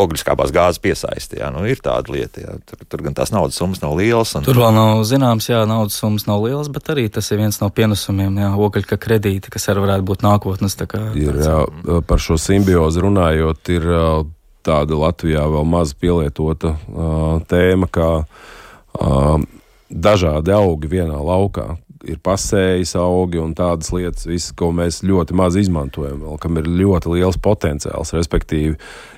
[0.05, 1.40] ogliskābās gāzes piesaisti.
[1.42, 1.51] Jā.
[1.55, 2.57] Nu, ir tāda lieta, jā.
[2.68, 4.34] Tur, tur gan tās naudas summas nav lielas.
[4.38, 4.46] Un...
[4.46, 7.70] Tur vēl nav zināms, jā, naudas summas nav lielas, bet arī tas ir viens no
[7.74, 10.76] pienesumiem, jā, ogļu kredīti, kas arī varētu būt nākotnes
[11.18, 11.59] Ir, jā,
[12.09, 13.89] par šo simbiozi runājot, ir
[14.68, 19.36] tāda Latvijā vēl maz pielietota uh, tēma, kā uh,
[19.89, 21.76] dažādi augi vienā laukā.
[22.07, 26.68] Ir pasējas augi un tādas lietas, visas, ko mēs ļoti maz izmantojam, vēl, kam ir
[26.70, 28.12] ļoti liels potenciāls.
[28.14, 28.76] Respektīvi,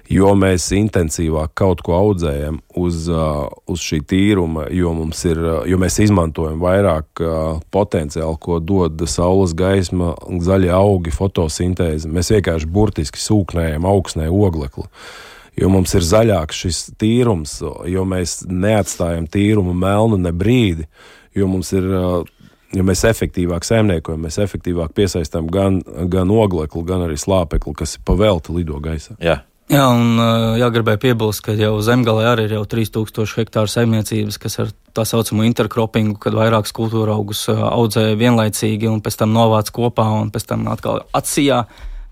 [0.09, 4.95] jo mēs intensīvāk kaut ko audzējam uz, uh, uz šī tīruma, jo,
[5.29, 10.15] ir, uh, jo mēs izmantojam vairāk uh, potenciālu, ko dod saules gaisma,
[10.49, 12.09] zaļie augi, fotosintēze.
[12.09, 14.89] Mēs vienkārši burtiski sūknējam augsnē oglekli.
[15.61, 20.87] Jo mums ir zaļāks šis tīrums, jo mēs neatstājam tīrumu melnu ne brīdi,
[21.37, 21.85] jo mums ir
[22.77, 25.81] ja mēs efektīvāk saimniekojam, mēs efektīvāk piesaistām gan,
[26.13, 29.17] gan oglekli, gan arī slāpekli, kas pa velti lido gaisā.
[29.23, 29.41] Jā.
[29.71, 30.19] Jā, un
[30.59, 35.45] jāgribēja piebilst, ka jau zemgalē arī ir jau 3000 hektāru saimniecības, kas ar tā saucamo
[35.47, 40.67] interkropingu, kad vairākas kultūra augus audzē vienlaicīgi un pēc tam novāc kopā un pēc tam
[40.73, 41.63] atkal atsijā.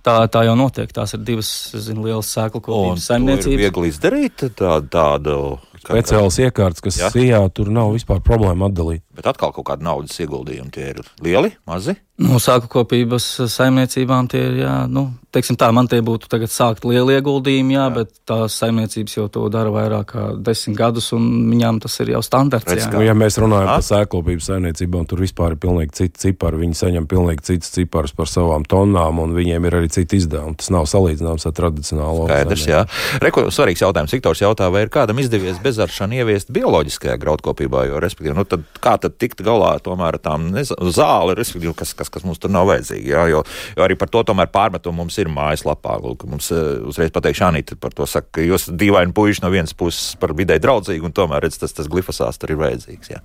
[0.07, 0.93] Tā, tā jau notiek.
[0.95, 3.51] Tās ir divas zinu, lielas sēklu kopības saimniecības.
[3.51, 4.87] Ir viegli izdarīt tādu.
[4.95, 5.35] tādu
[5.83, 9.05] Speciāls iekārts, kas jā, tur nav vispār problēma atdalīt.
[9.17, 11.97] Bet atkal kaut kāda naudas ieguldījuma tie ir lieli, mazi.
[12.19, 15.05] Nu, sāku kopības saimniecībām tie ir, jā, nu,
[15.35, 17.93] teiksim tā, man tie būtu tagad sākt lieli ieguldījumi, jā, jā.
[17.95, 22.23] bet tās saimniecības jau to dara vairāk kā desmit gadus, un viņām tas ir jau
[22.27, 22.73] standarts.
[22.73, 23.77] Redz, nu, ja mēs runājam A?
[23.79, 26.59] par sēklopības saimniecībām, tur vispār ir pilnīgi citi cipari.
[26.65, 30.59] Viņi saņem pilnīgi citus ciparus par savām tonnām, un viņiem ir arī citi izdevumi.
[30.59, 32.27] Tas nav salīdzināms ar tradicionālo.
[32.27, 32.83] Skaidrs, jā.
[33.23, 34.17] Reku, svarīgs jautājums.
[34.17, 38.97] Viktors jautā, vai ir kādam izdevies bezaršanu ieviest bioloģiskajā graudkopībā, jo, respektīvi, nu, tad kā
[38.99, 42.69] tad tikt galā tomēr ar tām zāli, respektīvi, kas, kas kas, kas mums tur nav
[42.71, 43.13] vajadzīgi.
[43.13, 43.43] Jā, jo,
[43.77, 45.99] jo arī par to tomēr pārmetumu mums ir mājaslapā.
[46.03, 49.77] Lūk, mums eh, uzreiz pateikšu, Anita par to saka, ka jūs dīvaini puiši no vienas
[49.77, 53.13] puses par vidē draudzīgi, un tomēr redz, tas, tas glifosāts tur ir vajadzīgs.
[53.13, 53.21] Jā,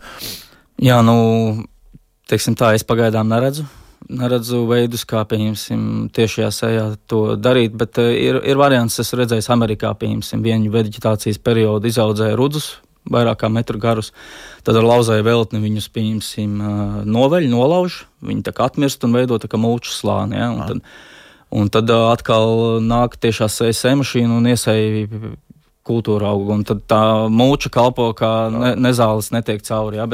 [0.91, 1.15] jā nu,
[2.29, 3.67] teiksim tā, es pagaidām neredzu
[4.11, 9.45] neredzu veidus, kā pieņemsim, tiešajā sejā to darīt, bet uh, ir, ir variants, es redzēju,
[9.55, 12.73] Amerikā, pieņemsim, vienu veģetācijas periodu izaudzēja rudus,
[13.11, 14.11] vairāk kā metru garus.
[14.63, 16.59] Tad ar lauzēju veltni viņus, pieņemsim,
[17.09, 20.39] noveļ, nolauž, viņi tā kā atmirst un veido tā kā mulču slāni.
[20.39, 20.51] Ja?
[20.53, 20.83] Un tad,
[21.53, 25.33] un tad atkal nāk tiešā sēja mašīna un iesēja
[25.83, 29.99] kultūra auga, tad tā mūča kalpo kā ne, nezāles netiek cauri.
[29.99, 30.07] Ja?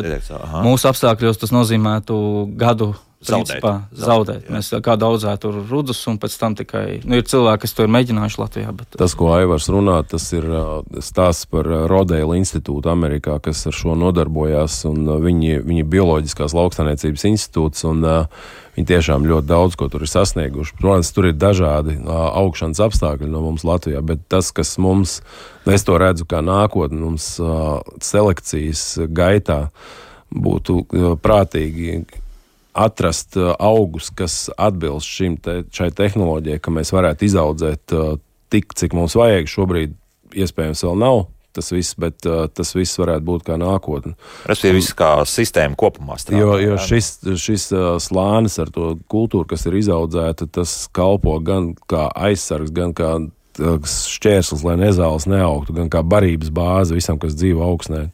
[0.66, 2.18] Mūsu apstākļos tas nozīmētu
[2.58, 3.50] gadu Zaudēt.
[3.60, 4.46] Principā, zaudēt.
[4.48, 4.54] Jā.
[4.56, 7.92] Mēs kā daudzētu tur rudus, un pēc tam tikai nu, ir cilvēki, kas to ir
[7.92, 8.72] mēģinājuši Latvijā.
[8.78, 10.62] Bet, Tas, ko Aivars runā, tas ir ā,
[11.04, 14.78] stāsts par ā, Rodēla institūtu Amerikā, kas ar šo nodarbojās.
[14.88, 18.16] un, ā, Viņi, viņi ir bioloģiskās lauksaimniecības institūts, un ā,
[18.78, 20.78] viņi tiešām ļoti daudz ko tur ir sasnieguši.
[20.80, 25.20] Protams, tur ir dažādi augšanas apstākļi no mums Latvijā, bet tas, kas mums,
[25.68, 27.34] nu, es to redzu kā nākotni, mums
[28.00, 29.66] selekcijas gaitā
[30.32, 30.86] būtu
[31.20, 32.00] prātīgi
[32.74, 38.16] atrast uh, augus, kas atbilst šim te, šai tehnoloģijai, ka mēs varētu izaudzēt uh,
[38.54, 39.50] tik, cik mums vajag.
[39.50, 39.98] Šobrīd
[40.38, 41.28] iespējams vēl nav
[41.60, 44.14] tas viss, bet uh, tas viss varētu būt kā nākotne.
[44.48, 46.44] Respektīvi, viss kā sistēma kopumā strādā.
[46.44, 47.12] Jo, jo šis,
[47.42, 52.94] šis uh, slānis ar to kultūru, kas ir izaudzēta, tas kalpo gan kā aizsargs, gan
[52.98, 58.06] kā uh, šķērslis, lai nezāles neaugtu, gan kā barības bāze visam, kas dzīvo augsnē.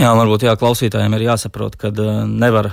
[0.00, 2.72] jā, varbūt jā, klausītājiem ir jāsaprot, ka uh, nevar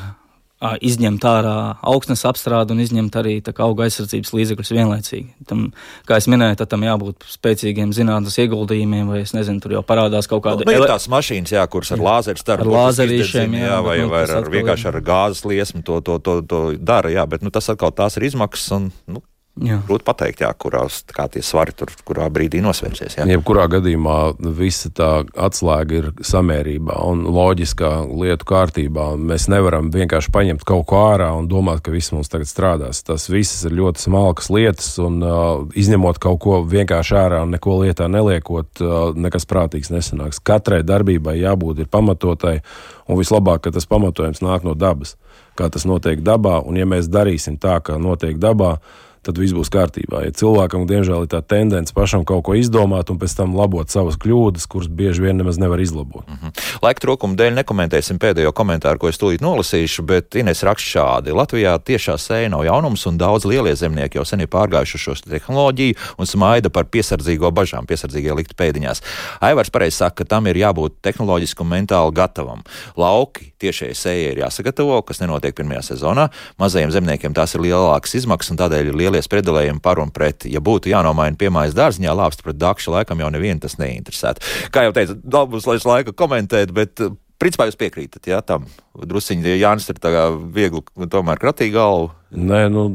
[0.81, 5.27] izņemt ārā augsnes apstrādi un izņemt arī kā auga aizsardzības līdzekļus vienlaicīgi.
[5.49, 5.65] Tam,
[6.07, 10.43] kā es minēju, tam jābūt spēcīgiem zinātnes ieguldījumiem, vai es nezinu, tur jau parādās kaut
[10.45, 13.83] kāda Nu, ir ele- tās mašīnas, jā, kuras ar lāzeru starp Ar lāzerīšiem, jā, jā,
[13.83, 17.43] vai, nu, vai ar vienkārši ar gāzes liesmu to, to, to, to dara, jā, bet
[17.43, 19.21] nu, tas atkal tās ir izmaksas un nu.
[19.53, 23.19] Grūti pateikt, jā, kurās kā tie svari tur, kurā brīdī nosvērsies.
[23.19, 23.25] Jā.
[23.29, 24.17] Jebkurā gadījumā
[24.57, 29.11] visa tā atslēga ir samērībā un loģiskā lietu kārtībā.
[29.17, 33.03] Mēs nevaram vienkārši paņemt kaut ko ārā un domāt, ka viss mums tagad strādās.
[33.05, 37.77] Tas viss ir ļoti smalkas lietas, un uh, izņemot kaut ko vienkārši ārā un neko
[37.83, 40.41] lietā neliekot, uh, nekas prātīgs nesanāks.
[40.41, 42.57] Katrai darbībai jābūt ir pamatotai,
[43.05, 45.13] un vislabāk, ka tas pamatojums nāk no dabas,
[45.59, 49.71] kā tas notiek dabā, un ja mēs darīsim tā, kā notiek dabā, tad viss būs
[49.71, 50.25] kārtībā.
[50.25, 54.17] Ja cilvēkam, diemžēl, ir tā tendence pašam kaut ko izdomāt un pēc tam labot savas
[54.19, 56.27] kļūdas, kuras bieži vien nemaz nevar izlabot.
[56.27, 56.62] Mm -hmm.
[56.83, 61.31] Laika trūkuma dēļ nekomentēsim pēdējo komentāru, ko es tūlīt nolasīšu, bet Ines raksta šādi.
[61.31, 65.95] Latvijā tiešā sēja nav jaunums, un daudz lielie zemnieki jau sen ir pārgājuši šo tehnoloģiju
[66.19, 68.99] un smaida par piesardzīgo bažām, piesardzīgie likt pēdiņās.
[69.47, 72.65] Aivars pareizi saka, ka tam ir jābūt tehnoloģiski un mentāli gatavam.
[72.99, 76.27] Lauki tiešai sējai ir jāsagatavo, kas nenotiek pirmajā sezonā.
[76.59, 80.49] Mazajiem zemniekiem tās ir lielākas izmaksas, un tādēļ ir lielie spredelējumi par un pret.
[80.51, 84.43] Ja būtu jānomaina piemājas dārziņā, lāpst pret dakšu, laikam jau nevienu tas neinteresētu.
[84.75, 88.67] Kā jau teicu, nav mums laiks laika komentēt, bet eh, principā jūs piekrītat, jā, tam
[88.97, 92.11] drusciņi Jānis ir tā kā viegli, tomēr kratīgi galvu.
[92.33, 92.87] Nē, nu,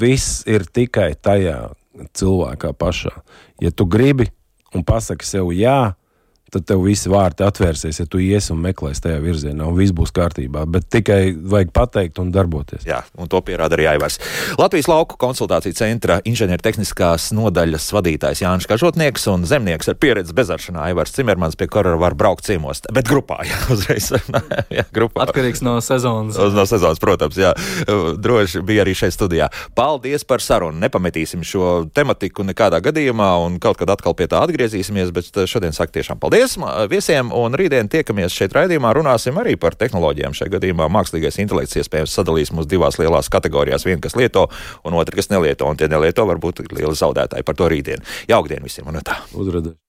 [0.00, 1.72] viss ir tikai tajā
[2.16, 3.12] cilvēkā pašā.
[3.60, 4.30] Ja tu gribi
[4.76, 5.92] un pasaki sev jā,
[6.52, 10.12] tad tev visi vārti atvērsies, ja tu iesi un meklēsi tajā virzienā, un viss būs
[10.16, 10.64] kārtībā.
[10.70, 12.84] Bet tikai vajag pateikt un darboties.
[12.88, 14.18] Jā, un to pierāda arī Aivars.
[14.60, 21.14] Latvijas lauku konsultāciju centra inženiertehniskās nodaļas vadītājs Jānis Kažotnieks un zemnieks ar pieredzi bezaršanā Aivars
[21.16, 24.10] Cimermans, pie kura var braukt ciemos, bet grupā, jā, uzreiz.
[24.72, 25.26] jā, grupā.
[25.28, 26.38] Atkarīgs no sezonas.
[26.54, 27.54] No sezonas, protams, jā.
[28.20, 29.50] Droši bija arī šeit studijā.
[29.78, 30.80] Paldies par sarunu.
[30.80, 35.12] Nepametīsim šo tematiku nekādā gadījumā, un kaut kad atkal pie tā atgriezīsimies.
[35.14, 38.92] Bet šodien saku tiešām paldies ma- viesiem, un rītdien tiekamies šeit raidījumā.
[38.96, 40.36] Runāsim arī par tehnoloģijām.
[40.36, 43.86] Šajā gadījumā mākslīgais intelekts iespējams sadalīs mūs divās lielās kategorijās.
[43.88, 44.46] Viena, kas lieto,
[44.84, 45.68] un otra, kas nelieto.
[45.70, 48.06] Un tie nelieto varbūt ir lieli zaudētāji par to rītdienu.
[48.30, 48.88] Jaukdien visiem!
[48.90, 49.22] Un tā.
[49.34, 49.80] Uzredzēt.